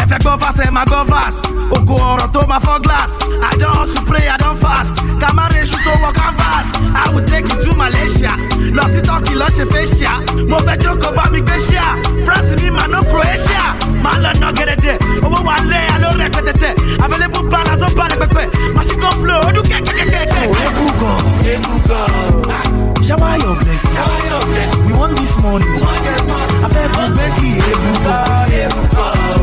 [0.00, 1.40] ẹ fẹ́ gbọ́ fast ẹ máa gbọ́ fast.
[1.76, 3.12] Ògo ọ̀rọ̀ tó máa fọ́ glass.
[3.50, 4.90] I don hustle pray i don fast.
[5.20, 6.66] Kamara èṣù tó wọ canvas.
[7.02, 8.32] I will take you to malaysia.
[8.76, 10.12] Lọ sí turkey lọ ṣe facia
[10.50, 11.86] mo fẹ́ jókòó bá mi gbé ṣíà.
[12.26, 13.64] France mi máa ná croatia.
[14.04, 14.94] Máa lọ ná gẹ́dẹ́dẹ́
[15.24, 16.70] owó ń lẹ̀ aló rẹpẹtẹtẹ
[17.04, 18.44] available balance ó balẹ̀ pẹpẹ.
[18.76, 20.44] Machine flow ó dún kẹ́kẹ́kẹ́kẹ́.
[20.66, 22.10] ebu gan ebu gan.
[23.06, 23.94] Shower your blessing.
[23.94, 24.86] Shower your blessing.
[24.86, 25.66] We want this money.
[26.64, 29.35] I beg you, beg you,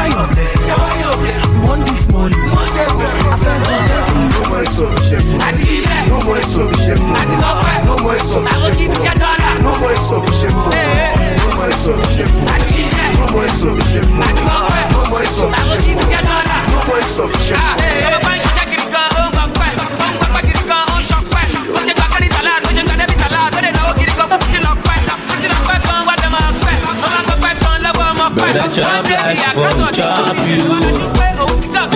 [0.00, 0.56] why you're blessed.
[0.64, 1.20] Why you're.
[1.52, 2.36] You want this money.
[2.36, 3.26] You want that blessed.
[3.28, 3.92] I thank God.
[3.92, 4.32] Thank you.
[4.32, 4.80] No more is.
[4.80, 5.84] I see.
[6.08, 6.56] No more is.
[6.56, 7.76] I not cry.
[7.84, 8.32] No more is.
[8.32, 9.52] I will give you your dollar.
[9.60, 10.08] No more is.
[10.10, 10.30] No more.
[10.30, 12.24] I see.
[13.12, 13.60] No more is.
[13.60, 14.88] I not cry.
[14.90, 15.36] No more is.
[15.36, 16.60] I will give you your dollar.
[16.72, 17.00] No more.
[28.36, 28.54] Kan lọ́wọ́ ọmọ pẹ́.
[28.54, 30.62] Better chop life for chop you.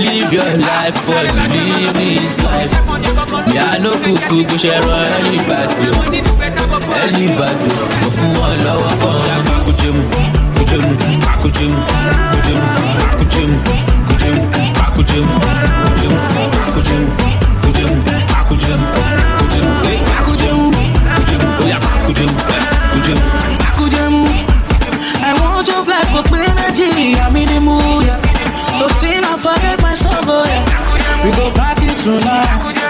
[0.05, 2.73] Live your life for you live this life.
[3.65, 5.89] À no kúkú kó ṣe ran anybody.
[7.07, 7.87] Anybody o.
[8.01, 9.43] Mo fún wọn lọ́wọ́ kan.
[9.67, 10.03] Kújẹ́mu,
[10.57, 10.91] kújẹ́mu,
[11.43, 11.79] kújẹ́mu,
[12.33, 12.67] kújẹ́mu,
[13.19, 13.57] kújẹ́mu,
[14.09, 14.45] kújẹ́mu,
[14.97, 15.33] kújẹ́mu,
[15.87, 16.19] kújẹ́mu,
[16.75, 17.09] kújẹ́mu,
[17.63, 17.97] kújẹ́mu,
[18.49, 18.87] kújẹ́mu,
[19.39, 20.67] kújẹ́mu, eh, kújẹ́mu,
[21.17, 22.63] kújẹ́mu, oya kújẹ́mu, eh,
[22.93, 23.23] kújẹ́mu.
[23.25, 23.64] Akujemu.
[26.15, 27.15] For energy.
[27.17, 28.25] I'm in the mood.
[29.45, 30.43] Forget my sorrow.
[30.47, 32.84] Oh, we go party tonight.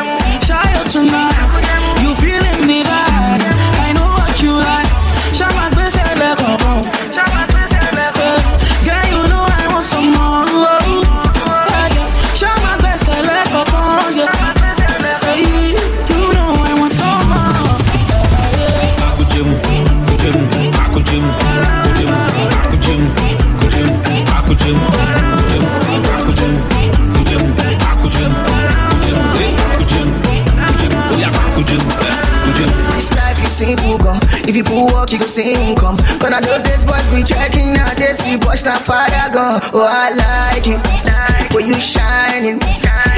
[35.36, 35.96] Walk, you go sing come.
[36.18, 37.92] Gonna those days, boys be checking now.
[37.94, 39.60] They see boys not fire gone.
[39.72, 41.52] Oh, I like it.
[41.54, 42.58] When you shining,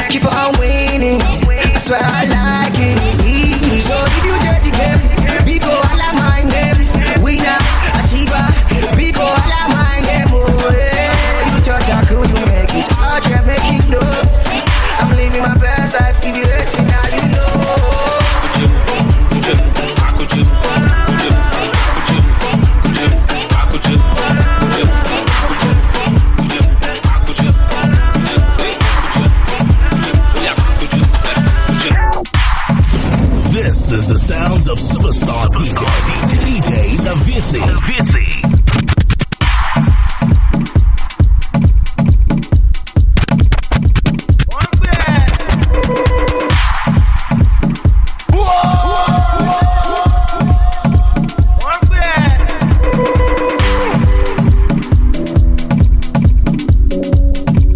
[0.09, 1.20] keep on winning.
[1.22, 3.82] I swear I like it.
[3.82, 5.01] So if you get the game,
[5.44, 6.88] Biko ala my name.
[7.22, 7.59] Winner,
[8.01, 10.28] achiever, Atiba, Biko ala my name.
[10.32, 11.55] Oh, yeah.
[11.55, 12.86] You thought I could make it.
[12.98, 14.01] Out here making no.
[14.98, 16.18] I'm living my best life.
[16.24, 16.95] If you hating,
[33.97, 35.86] is the sounds of superstar DJ,
[36.43, 37.59] DJ The Visi.
[37.59, 38.27] The Visi.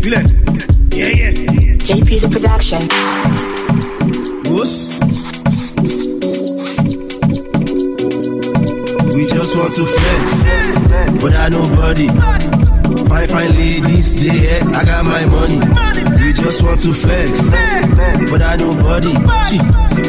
[0.02, 0.24] Filẹ̀.
[0.98, 1.76] Yeah, yeah.
[1.86, 3.09] JP's production.
[9.70, 12.09] Want to flex, but I nobody.
[13.09, 15.60] Fine, fine ladies, they yeah, I got my money.
[16.24, 17.51] We just want to flex,
[18.30, 19.14] but I nobody.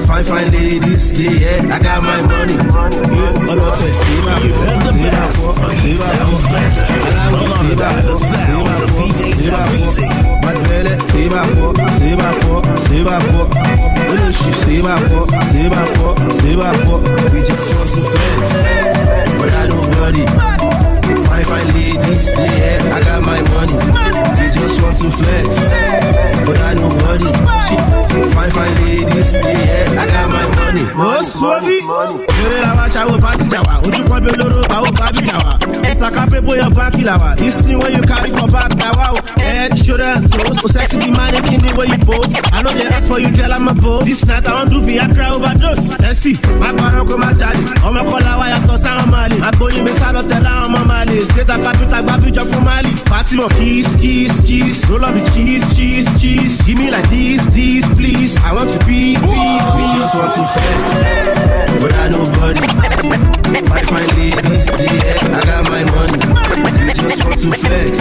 [0.07, 2.53] Fine, fine ladies, they yeah, I got my money.
[2.53, 4.39] Yeah, all of it, see my
[6.49, 6.81] flex,
[19.38, 20.23] but I nobody.
[21.27, 23.76] Fine, fine ladies, yeah, I got my money.
[24.38, 25.49] They just want to flex,
[26.45, 27.30] but I don't nobody.
[28.35, 30.85] Fine, fine ladies, yeah, I got my money.
[30.95, 32.15] Ó sọ́bí.
[32.43, 33.73] Eré la wá ṣàwọ̀ pàtí jà wá.
[33.85, 35.53] Ojú kan bí olóró bá ó bá bí jà wá.
[35.91, 37.30] Ìsàkà pé bóyá báńkì là wá.
[37.47, 38.91] Ìsìn when you carry for back na.
[39.41, 40.63] Head, shoulder, toes.
[40.63, 42.34] O sexy be mannequin the way you pose.
[42.53, 44.05] I know they ask for you, girl, I'm a pose.
[44.05, 45.88] This night I wan do Viagra overdose.
[46.09, 46.31] Ẹ sì,
[46.61, 47.63] má parọ́ kó má jáde.
[47.88, 49.38] Ọmọ kọ́lá wa yàtọ̀ sáwọn máa lè.
[49.47, 51.15] Agbóyin mi sálọ tẹ̀lé àwọn ọmọ máa lè.
[51.30, 52.91] State capital gba fún Mali.
[53.57, 54.77] Kiss kiss kiss.
[54.89, 56.61] Roll up the cheese cheese cheese.
[56.65, 58.34] Give me like this this please.
[58.47, 59.41] I want to be be
[59.77, 59.85] be.
[59.97, 62.61] just want to flex, but I nobody.
[63.67, 66.19] Fine, fine ladies, yeah, I got my money.
[66.85, 67.99] We just want to flex,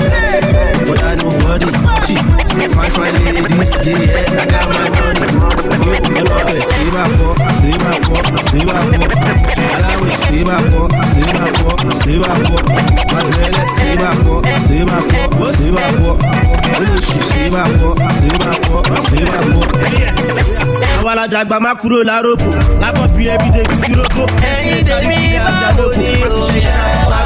[21.40, 22.46] dàgbà má kúrò láròbò.
[22.82, 24.24] Lábọ̀ bí ẹbí dé kí fi rógbó.
[24.52, 26.74] Ẹyin tèmi báwo ni o ṣe
[27.10, 27.20] wá?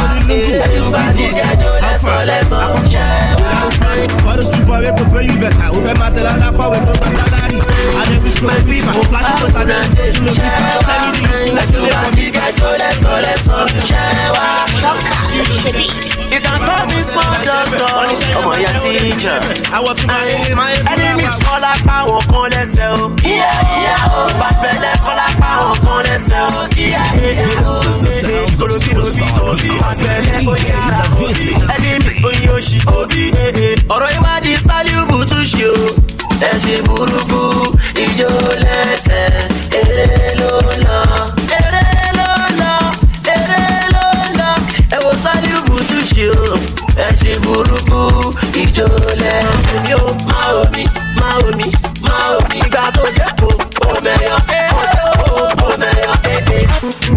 [0.64, 2.62] Ẹjúbà ní kẹjọ lẹ́sọ̀ lẹ́sọ̀
[2.92, 3.06] ṣe
[3.42, 3.52] wá.
[4.24, 5.68] For the street boy, we go pay you better.
[5.74, 7.58] O fẹ́ máa tẹ̀lé alákọ̀wé tó gba sálárì.
[8.00, 8.92] Adébí sọ̀rọ̀ bí ìfà.
[9.00, 9.74] O flash tó ta ní
[10.08, 10.60] ìtúlò bí ìfà.
[10.88, 14.02] Tẹ́lí ní ìsúlẹ̀ tó lè Ẹjúbà pọ̀ ní kẹjọ lẹ́sọ̀ lẹ́sọ̀ ṣe
[14.36, 14.46] wá.
[16.84, 17.94] You can call me small doctor,
[18.38, 19.38] ọmọ yẹn teacher.
[20.92, 23.04] Enemies kọ́ lápá wọn kan lẹ́sẹ̀ o.
[23.30, 26.62] Ìyá ìyá o, bàbẹ̀lẹ̀ kọ́ lápá wọn kan lẹ́sẹ̀ o.
[26.84, 27.76] Ìyá ìyá o,
[28.62, 29.00] olóbìnrin
[29.50, 31.48] òbí bàbẹ̀lẹ̀ oyin ara òbí.
[31.74, 33.22] Enemies oyin oṣì òbí.
[33.94, 35.84] Ọ̀rọ̀ ìwádìí sálíùbù tún ṣe o.
[36.48, 37.40] Ẹ ṣe burúkú,
[38.04, 38.30] ìjó
[38.64, 39.24] lẹ́sẹ̀,
[39.78, 40.06] eré
[40.40, 40.50] ló
[40.84, 40.98] lọ.
[46.96, 48.00] Ẹ ṣe burúkú,
[48.62, 48.86] ìjó
[49.20, 50.84] lẹ́sẹ̀ mi ò máa omi,
[51.20, 51.68] máa omi,
[52.06, 52.58] máa omi.
[52.60, 53.48] Ìgbà tó jẹ́ kó,
[53.88, 54.38] ó mẹ́yọ̀,
[54.78, 55.34] ó jẹ́ kó,
[55.66, 56.58] ó mẹ́yọ̀, èdè.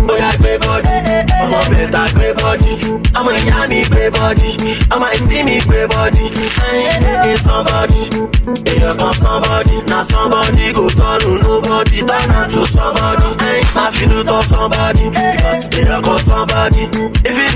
[0.07, 0.95] Bóyá gbé bọ́dí,
[1.43, 2.73] ọmọ bẹ̀ta gbé bọ́dí.
[3.17, 4.49] Ọmọ ìyá mi gbé bọ́dí,
[4.93, 6.25] ọmọ ìtí mi gbé bọ́dí.
[6.67, 8.01] Ẹyin ní somebody,
[8.71, 9.75] èèyàn kan somebody.
[9.91, 13.29] Na somebody go turn to nobody, turn am to somebody.
[13.49, 16.83] Ẹyin máa finú tọ́ somebody, because èèyàn kan somebody.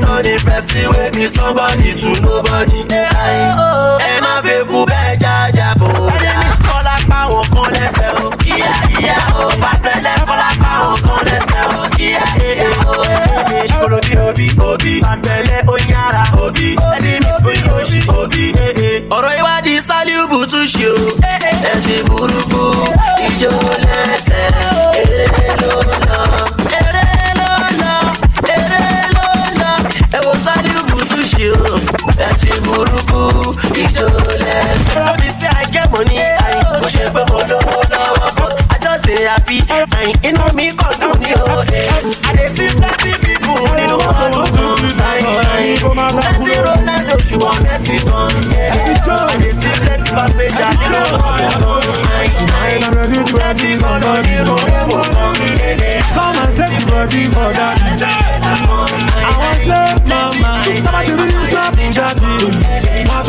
[0.01, 2.79] If you turn the person wey be somebody to nobody.
[2.89, 3.57] Ẹyin
[4.09, 5.87] ẹ má fi kú bẹ́ẹ̀ jájà bò.
[6.13, 8.27] Enemies kọ́ lápá wọn kan lẹ́sẹ̀ o.
[8.53, 11.81] Ìyá ìyá o, bàtẹ́lẹ̀ kọ́ lápá wọn kan lẹ́sẹ̀ o.
[12.05, 12.95] Ìyá ìyá o,
[13.83, 14.93] olóbi òbí òbí.
[15.05, 16.67] Bàtẹ́lẹ̀ oyin ara òbí.
[16.95, 18.43] Enemies oyin oṣì òbí.
[19.15, 21.05] Ọ̀rọ̀ ìwádìí sálíùbù tún ṣe o.
[21.69, 22.61] Ẹ ṣe burúkú,
[23.27, 23.51] ìjó
[23.83, 23.90] lẹ́sẹ̀,
[33.95, 34.03] ti
[34.41, 34.93] lẹ́sẹ̀.
[34.93, 39.23] promise I get money ayin kò ṣe pé mo lówó lọ́wọ́ but I just dey
[39.31, 39.57] happy
[39.97, 41.81] ayin inú mi kàn dùn ní òde.
[42.27, 45.77] I dey see plenty people nínú ọdún ayin
[46.19, 48.65] plenty Ronaldo ṣùgbọ́n Messi gan yẹ.
[48.71, 51.01] I dey see plenty passenger nínú
[51.75, 56.01] ọdún ayin ayin plenty kọ̀ọ̀dọ̀ nínú ẹ̀wọ̀n kan yẹ.
[56.15, 57.77] Come and set your body for that.
[58.41, 60.51] I wan slap mama,
[60.85, 62.33] tọ́ba ti rí you slap jati.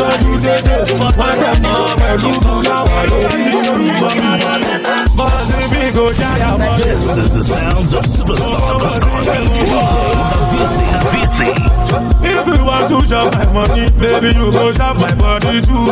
[0.03, 4.31] Tọ́jú dédé Wọ́n tẹ̀ mọ́ pẹ̀lú fúláwà lórí orúkọ mi
[5.17, 6.83] Bọ́sì bí kò jáyà bọ́sì.
[6.83, 8.79] This is the sounds of superstar
[11.13, 11.39] DJ.
[12.33, 15.85] If you want to chop my money, baby, you go chop my body too.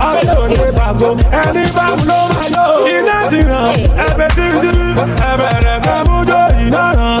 [0.00, 1.10] I òde bàgò,
[1.40, 2.64] ẹni báwo ló máa yọ?
[2.94, 3.68] Iná ti ràn,
[4.06, 4.86] ẹbẹ̀ tí ń síbí,
[5.30, 7.20] ẹbẹ̀ rẹ̀ ká mújó iná ràn.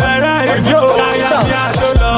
[0.00, 0.80] bẹ̀rẹ̀ ìjó.
[1.08, 2.10] Ayá ni àjò lọ.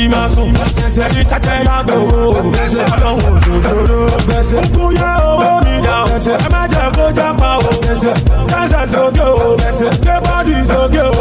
[0.00, 0.40] Jìgì àbọ̀sá.
[0.40, 0.48] Jimasun,
[1.04, 1.98] ẹni tẹ́tẹ́ lágbòó,
[2.92, 3.98] ọlọ́run òṣòdòdó.
[4.60, 5.96] Òkú yẹ owó mi dà,
[6.32, 7.70] ẹ má jẹ́ kó jápa o.
[8.50, 9.56] Kẹ́sẹ̀ sókè o,
[10.02, 11.12] gbé bọ́dì sókè o.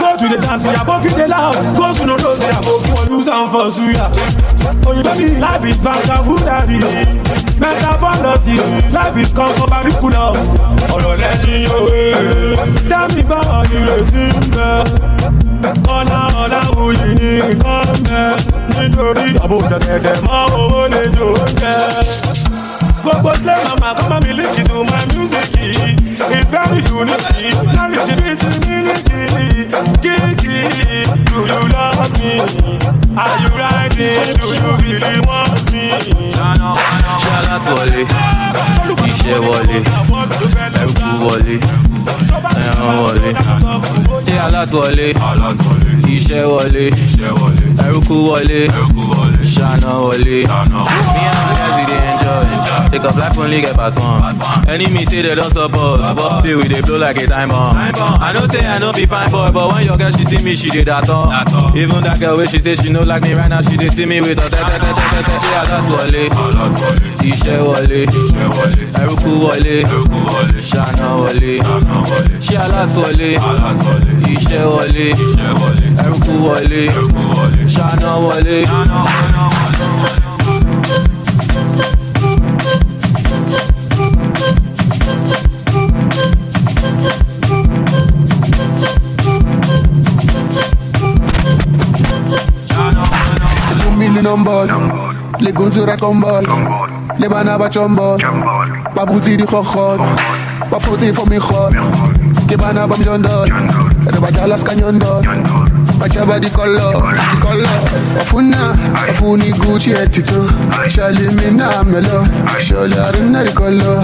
[0.00, 1.54] Go to the dance, aboki dey loud.
[1.76, 4.06] Go to no dose, aboki wan use am for suya.
[4.86, 6.78] Oyinbo mi life is vocabulary.
[7.60, 8.56] Metaphology,
[8.92, 10.36] life is concubariculum.
[10.94, 12.00] Ọ̀rọ̀ lẹ́sìn òwe.
[12.90, 15.13] Dábì báwa ni retí ń bẹ.
[16.04, 18.26] Ọ̀la ọ̀la wuyì ní nǹkan mẹ́.
[18.74, 21.28] Nítorí àbò dẹ̀dẹ̀dẹ̀ mọ́ owó lè jò
[21.60, 21.78] jẹ́.
[23.04, 25.48] Gbogbo slay mama come and link to my music.
[25.60, 27.54] It's very unique.
[27.76, 29.20] Lárí ti bí ti mílíkì.
[30.02, 30.56] Kíkì,
[31.28, 32.32] do you love me?
[33.22, 34.34] Are you riding?
[34.40, 35.84] Do you really want me?
[37.20, 38.00] ṣé alátúwọlé
[39.08, 39.78] iṣẹ́ wọlé
[40.80, 41.56] ẹrùkú wọlé
[42.66, 43.30] ẹran wọlé.
[44.26, 45.06] Ṣé alátúwọlé
[46.14, 46.84] iṣẹ́ wọlé.
[47.84, 48.60] Ẹrùkú wọlé.
[49.54, 50.36] Ṣáná wọlé
[52.94, 56.00] take up life only get part one enemy say they don support.
[56.14, 57.76] But still we dey blow like a time bomb.
[57.76, 60.54] I know say i no be fine boy but when your girl she see me
[60.54, 63.48] she dey dat on even that girl wey she say she no like me right
[63.48, 66.24] now she dey see me with her tẹ́tẹ́tẹ́tẹ́tẹ́ ṣé alátúwọlé
[67.30, 68.00] iṣẹ́ wọlé.
[69.00, 69.76] Ẹrúkú wọlé.
[70.68, 71.52] Ṣáná wọlé.
[72.46, 73.30] Ṣé alátúwọlé
[74.34, 75.06] iṣẹ́ wọlé.
[76.04, 76.82] Ẹrúkú wọlé.
[77.74, 78.58] Ṣáná wọlé.
[94.24, 94.70] Un million ball,
[95.40, 96.46] les gonzes racombol,
[97.18, 98.16] les banaba chombol,
[98.96, 99.98] babuti di khokhot,
[100.70, 101.74] ba foti for me khot,
[102.48, 103.50] ke bana bam jondol,
[104.06, 105.20] re ba jalas kanyondol,
[105.98, 107.82] ba chaba di color, di color,
[108.18, 108.72] afuna,
[109.10, 110.48] afuni Gucci etito,
[110.88, 112.24] shali mina melo,
[112.58, 114.00] sholi arina di color,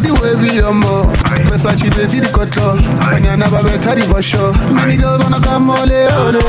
[0.00, 1.12] I got the wavy yomo,
[1.44, 2.78] Versace the di cotlo,
[3.10, 6.40] banyana ba beta di bosho, many girls wanna come ole ole.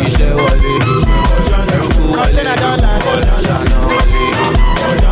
[0.00, 0.72] iṣẹ́ wọlé
[1.72, 3.30] ẹrúkú wọlé ṣáná wọlé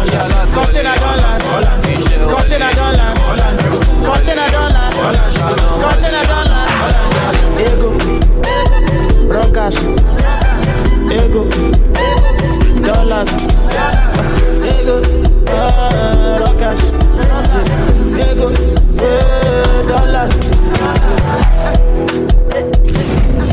[0.08, 0.80] ṣé alátúwọlé
[1.92, 2.56] iṣẹ́ wọlé
[3.64, 4.32] ẹrúkú wọlé
[5.36, 6.58] ṣáná wọlé.
[7.68, 7.90] Ego,
[9.34, 9.76] rockers,
[11.20, 11.42] ego,
[12.86, 13.30] dollars,
[14.78, 14.96] ego,
[19.00, 20.32] Eh, dollars.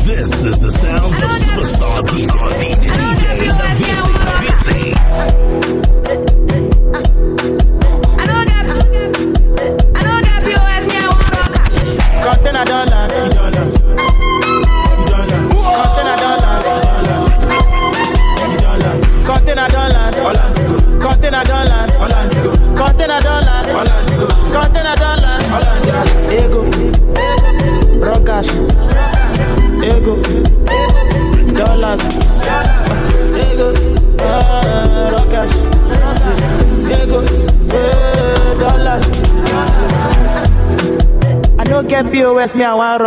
[0.04, 2.26] This is the sounds of superstar DJ,
[3.08, 3.46] DJ
[4.12, 5.55] The Visi.
[42.76, 43.05] tawarun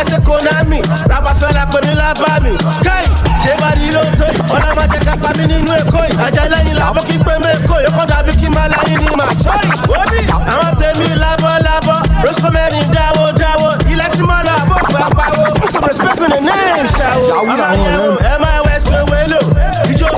[0.00, 0.80] Lies, say Konami.
[1.08, 2.56] Rapper fella pè mí lábá mi.
[2.84, 3.04] Kai,
[3.44, 4.40] ṣé bàdí ló ń yìí?
[4.54, 6.16] Ọ̀nà máa jẹ́ ká pa mí nínú èkó yìí.
[6.24, 7.90] Àjà lẹ́yìn làbọ̀ kí pé mẹ́kó yìí.
[7.96, 9.34] Kọ́ dàbí kí máa láyé ní màá.
[9.44, 9.68] Sọ́rí,
[9.98, 10.20] ó ní
[10.52, 11.96] àwọn tèmi lábọ́ lábọ́.
[12.24, 13.68] Roscoe mẹ́rin dáwó dáwó.
[13.92, 15.44] Ilẹ̀ tí mo lọ àbọ̀ gbà pawó.
[15.86, 17.24] Respect on the name, ṣàwó.
[17.30, 18.16] Làwọn ọ̀rẹ́ mi.
[18.32, 19.40] Ẹ máa wẹ̀ sí owó èlò.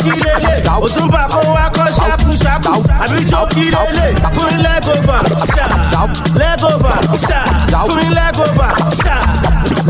[0.02, 0.62] Kí lélẹ̀.
[0.84, 2.30] Òtúnbà kó wá kọ́ ṣáàkù.
[3.02, 4.14] Àbí ijó kí lélẹ̀.
[4.34, 5.16] Fún mi lẹ́gọ̀fà
[5.54, 5.66] ṣá.
[6.40, 6.94] Lẹ́gọ̀fà
[7.26, 7.38] ṣá.
[7.86, 8.68] Fún mi lẹ́gọ̀fà
[9.04, 9.14] ṣá.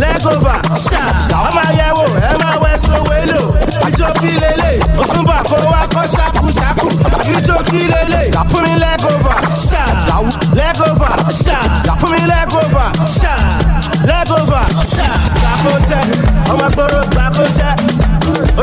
[0.02, 0.54] Lẹ́gọ̀fà
[0.90, 1.02] ṣá.
[1.46, 2.76] Ẹ máa yẹ wo, ẹ máa wẹ̀
[3.22, 3.40] èlò.
[3.88, 4.76] Ijó kí lélẹ̀.
[5.00, 5.80] Òtúnbà kó wá
[6.80, 6.90] kọ́.
[7.16, 8.26] Àbí ijó kí lélẹ̀.
[8.50, 9.34] Fún mi lẹ́gọ̀fà
[9.70, 9.82] ṣá.
[10.58, 11.10] Lẹ́gọ̀fà
[11.44, 11.58] ṣá.
[12.00, 12.84] Fún mi lẹ́gọ̀fà
[13.20, 13.32] ṣá.
[14.08, 14.60] Lẹ́gọ̀fà
[14.94, 15.06] ṣá.
[15.42, 16.02] Gbàkójẹ́,
[16.52, 17.70] ọmọ gbòòrò gbàkójẹ́.
[18.58, 18.62] Ó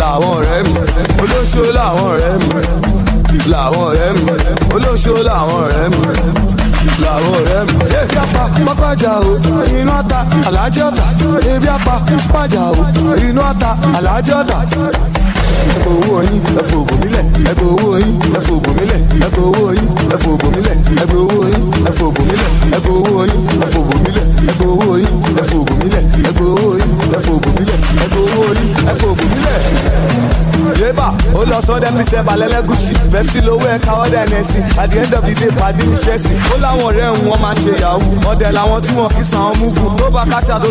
[0.00, 0.80] Làwọn ọ̀rẹ́ mi.
[1.22, 2.60] Olóṣó làwọn ọ̀rẹ́ mi.
[3.52, 4.34] Làwọn ọ̀rẹ́ mi.
[4.74, 6.02] Olóṣó làwọn ọ̀rẹ́ mi
[7.04, 7.74] làwọn ọ̀rẹ́ mi.
[8.00, 9.32] ebi apa pápájà o
[9.78, 11.04] inú ata alájẹ ọ̀tà
[11.54, 12.82] ebi apa pápájà o
[13.28, 14.58] inú ata alájẹ ọ̀tà
[15.74, 17.24] ẹgbẹ́ owó yín ẹfọ ògùn mílẹ̀.
[17.50, 19.00] Ẹgbẹ́ owó yín ẹfọ ògùn mílẹ̀.
[19.26, 20.76] Ẹgbẹ́ owó yín ẹfọ ògùn mílẹ̀.
[21.02, 22.48] Ẹgbẹ́ owó yín ẹfọ ògùn mílẹ̀.
[23.00, 24.24] Owó yín ẹfọ ògùn mílẹ̀.
[24.64, 26.02] Owó yín ẹfọ ògùn mílẹ̀.
[26.40, 27.78] Owó yín ẹfọ ògùn mílẹ̀.
[28.18, 30.49] Owó yín ẹfọ ògùn
[30.80, 35.14] yébà ó lọ sọdẹ fi sẹba lẹlẹgùsì pepsi lówó ẹka ọdẹ nẹsì at the end
[35.14, 38.10] of the day pàdé mi ṣẹ́sì ó láwọn ọ̀rẹ́ ń wọ́n máa ṣe yahoo.
[38.30, 40.22] Ọdẹ làwọn tí wọ́n kì í san ọmú fún tó bá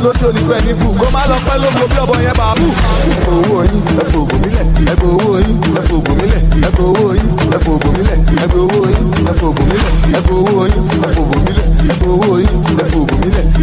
[0.03, 2.67] ló tó nípẹ́ níbù kó má lọ pẹ́ lóko bí ọ̀bọ yẹn bá bù.
[3.11, 7.27] ẹ̀fọ́ owó yín ẹ̀fọ́ ògùn mílẹ̀ ẹ̀fọ́ owó yín ẹ̀fọ́ ògùn mílẹ̀ ẹgbẹ́ owó yín
[7.55, 9.97] ẹ̀fọ́ ògùn mílẹ̀ ẹgbẹ́ owó yín ẹ̀fọ́ ògùn mílẹ̀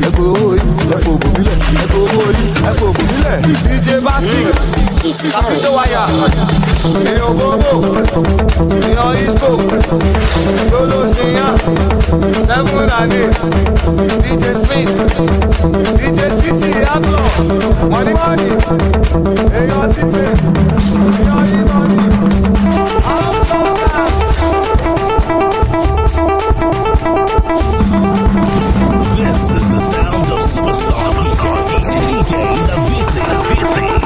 [0.06, 4.46] ẹgbẹ́ owó yín ẹ̀fọ́ ògùn mílẹ̀ ẹgbẹ́ owó yín ẹ̀fọ́ ògùn mílẹ̀ dj bastic
[5.14, 6.02] capito waya
[7.06, 7.70] èèyàn gbogbo
[8.86, 9.50] èèyàn isco
[10.70, 11.54] solo siyan
[12.46, 13.40] seven and eight
[14.24, 14.96] dj smith
[16.00, 17.20] dj city ablo
[17.90, 18.50] money money
[19.58, 20.24] èèyàn ti pè
[21.18, 23.06] èèyàn yìí money.
[28.16, 31.44] This is the sounds of superstar DJ,
[32.08, 32.32] DJ
[32.68, 33.20] The Busy.
[33.76, 34.05] Thank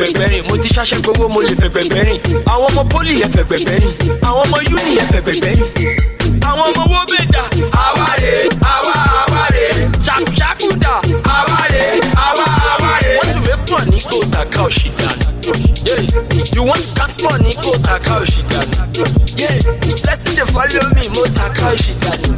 [0.00, 0.48] wọlé kò fẹ́ gbẹ̀gbẹ́rìn.
[0.48, 2.20] Mo ti ṣaṣẹ́ gbowó mo lè fẹ́ gbẹ̀gbẹ́rìn.
[2.46, 3.92] Àwọn ọmọ pólì yẹn fẹ́ gbẹ̀gbẹ́rìn.
[4.22, 5.64] Àwọn ọmọ yúnì yẹn fẹ́ gbẹ̀gbẹ́rìn.
[6.48, 7.42] Àwọn ọmọ wo bè dà?
[7.84, 8.32] Àwárè,
[8.74, 9.64] àwa àwárè.
[10.06, 10.94] Ṣàkúṣàkú dà?
[11.38, 11.84] Àwárè,
[12.26, 13.10] àwa àwárè.
[13.18, 15.26] Wọ́n ti wé pọ̀ ní kò tàkà òṣì dànù.
[15.86, 16.02] Yeah.
[16.54, 19.04] You want to cut money, go tàkà òṣì dànù.
[19.36, 19.56] Yeah.
[20.02, 22.30] Blessing dey follow me, mo tàkà òṣì dànù.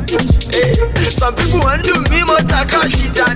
[0.53, 1.11] Hey.
[1.11, 3.32] Some people wan do me, mo tàkà òṣì dànù.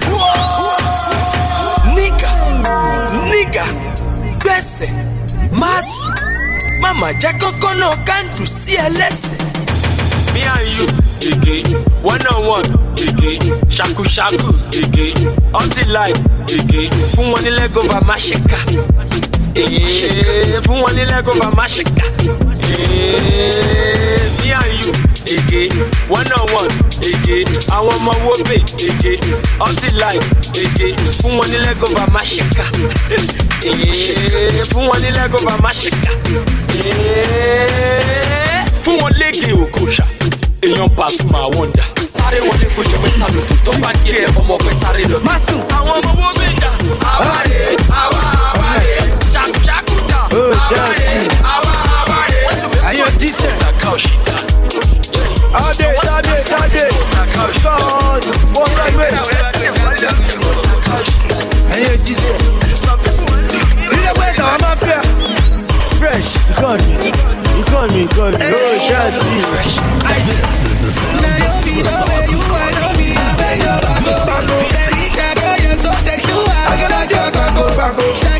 [6.96, 9.36] Màmá jẹ́ kọ́kọ́ náà kándù sí ẹlẹ́sẹ̀.
[10.32, 10.86] Me and you,
[11.30, 11.56] ege,
[12.02, 12.68] one on one,
[13.76, 14.50] shaku shaku,
[14.80, 15.06] ege,
[15.58, 16.18] on the light,
[16.56, 16.80] ege,
[17.14, 18.58] fún wọn ní lẹ́gọ̀ bá má ṣe ká.
[19.54, 22.06] Ege, fún wọn ní lẹ́gọ̀ bá má ṣe ká.
[22.70, 23.16] Ege,
[24.40, 24.92] Me and you,
[25.34, 25.62] ege,
[26.08, 26.74] one on one,
[27.10, 27.36] ege,
[27.76, 28.56] àwọn ọmọ wo bè,
[28.88, 29.12] ege,
[29.60, 30.24] on the light,
[30.62, 30.88] ege,
[31.20, 32.64] fún wọn ní lẹ́gọ̀ bá má ṣe ká.
[33.66, 36.10] Ege, fún wọn ní lẹ́gọ̀ bá má ṣe ká.
[36.78, 37.66] Ege,
[38.84, 40.04] fún wọn lége òkòṣà
[40.62, 41.84] èèyàn Pasuma wọ́ndà
[42.18, 45.18] sáré wọlé kó jẹ́ wẹ́sítà lòtò tó bá ní ẹ̀ ọmọ ọpẹ sáré lọ.
[45.28, 46.70] Masu àwọn ọmọ wo bẹ dà
[47.12, 48.20] àwárẹ̀ àwa
[48.50, 49.00] àwárẹ̀
[49.34, 52.42] ṣàkúṣàkú dà àwárẹ̀ àwa àwárẹ̀.
[52.46, 53.28] wọ́n ti wé pọ̀ ní
[53.62, 54.36] kàkà òṣì dà.
[55.66, 55.86] Ade,
[56.16, 56.84] ade, ade.
[57.64, 58.24] God,
[58.54, 59.06] wọ́n fẹ́ gbé.
[61.74, 62.55] Ẹyin ojúṣe.
[66.66, 69.30] Fresh, ìkànnì, ìkànnì, ìkànnì, ó ṣáàtì.
[70.26, 72.26] This is the sounds of Superstar
[77.56, 78.35] Oya stand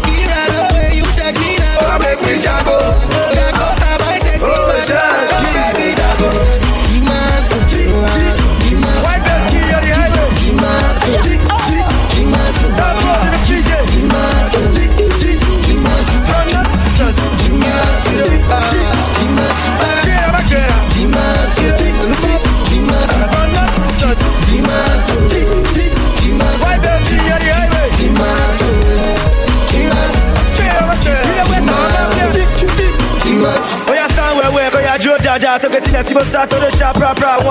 [34.54, 36.88] wẹ̀wẹ̀ ya dúró dáadáa tó kẹ́tìlẹ̀ tí mo sá tó lè ṣá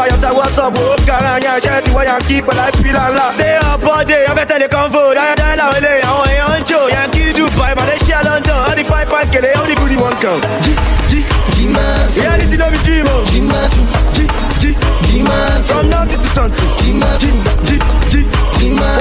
[0.04, 3.26] àyọ̀tá wọ́sọ̀bù ó kára yan ẹ̀ṣẹ́ tí wọ́n yàn kí pẹ̀lú ìpìlà ńlá.
[3.36, 7.30] Stay up all day, ọbẹ̀ tẹ̀lé convo, dáadáa làwọn eléyìí àwọn èèyàn ń jò, Yankee
[7.38, 10.42] Dubai, Malaysia, London, all the five five kele, all the booty one come.
[12.16, 13.16] Reality no be dream o.
[15.68, 16.70] From nothing to something.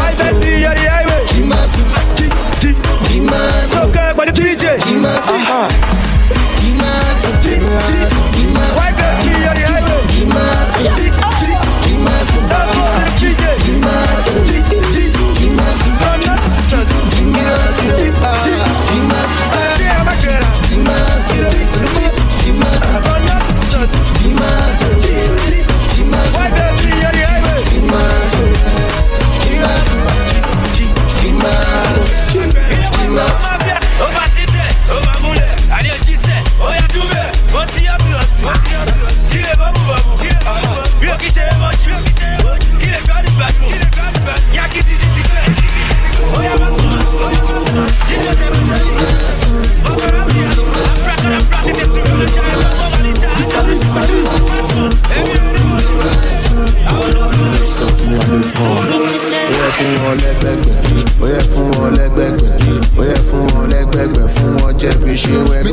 [0.00, 1.22] Why that be on the highway?
[3.72, 4.64] So kẹ́ pẹ̀lú DJ.
[5.34, 5.68] Uh-huh.
[7.64, 11.13] Why that be on the highway?
[59.74, 60.76] Fún wọn lẹ́gbẹ̀gbẹ̀,
[61.22, 62.51] ó yẹ fún wọn lẹ́gbẹ̀gbẹ̀,
[62.98, 65.64] ó yẹ fún wọn lẹ́gbẹ̀gbẹ̀, fún wọn jẹ́ bí ṣe wẹ́gbẹ̀.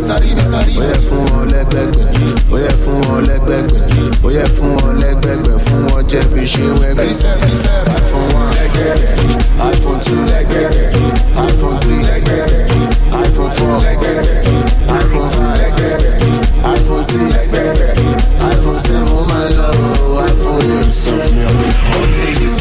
[0.79, 2.05] Ó yẹ fún wọn lẹ́gbẹ̀gbẹ̀,
[2.51, 3.81] ó yẹ fún wọn lẹ́gbẹ̀gbẹ̀,
[4.25, 7.07] ó yẹ fún wọn lẹ́gbẹ̀gbẹ̀, fún wọn jẹ́ bí ṣe wẹ́gbẹ̀.
[7.97, 8.53] iPhone one,
[9.71, 10.21] iPhone two,
[11.45, 12.03] iPhone three,
[13.23, 13.77] iPhone four,
[14.97, 15.61] iPhone five,
[16.73, 17.51] iPhone six,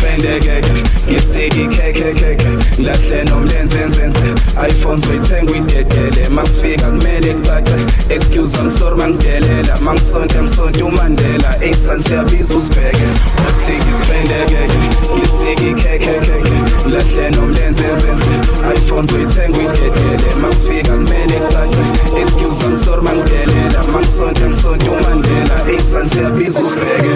[0.00, 2.50] spẹ́ndẹ̀gẹ̀gẹ̀, ngisiki khekhekeke
[2.86, 4.28] lahle nomlenzenzenze
[4.70, 7.76] iphones uyithenga uyidedele masifika kumele kucace
[8.14, 13.08] excuse I'm sorry mangidelela mangisonte ngisonte umandela eyisan siyabiza usibheke
[13.44, 14.80] wathiki sipendekeke
[15.16, 16.56] ngisiki khekhekeke
[16.92, 18.34] lahle nomlenzenzenze
[18.76, 21.82] iphones uyithenga uyidedele masifika kumele kucace
[22.22, 27.14] excuse I'm sorry mangidelela mangisonte ngisonte umandela eyisan siyabiza usibheke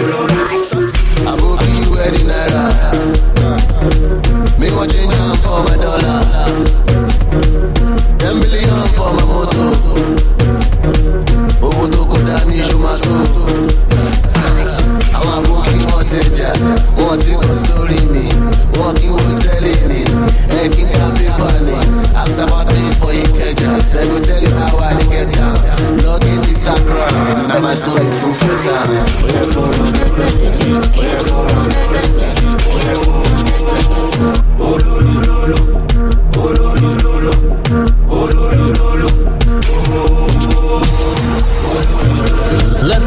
[1.31, 2.63] Aboki wedding naira.
[4.59, 6.21] Me want change am for my dollar.
[8.19, 9.65] Ten million for my moto.
[11.61, 13.15] Owó tó kó dání ṣomato.
[15.15, 16.49] Àwọn aboki wọ́n ti jà,
[16.97, 18.25] wọ́n ti kọ́ sórí mi,
[18.77, 19.99] wọ́n kí wọ́n tẹ́lẹ̀ ni,
[20.59, 21.75] ẹ kí n ká pépà ni.
[22.15, 22.39] Ask
[24.11, 25.57] me tell you how I get down.
[26.03, 28.91] Log in Instagram, na my story full full time.
[29.25, 30.34] Oye fún
[30.65, 30.73] Let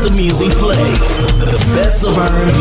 [0.05, 0.77] the music play.
[1.51, 2.59] The best of R&B,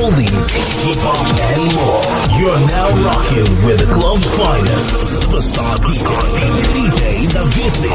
[0.00, 0.48] oldies,
[0.82, 2.00] hip hop, and more.
[2.40, 6.16] You're now rocking with the club's finest superstar DJ,
[6.72, 7.92] DJ The Visi.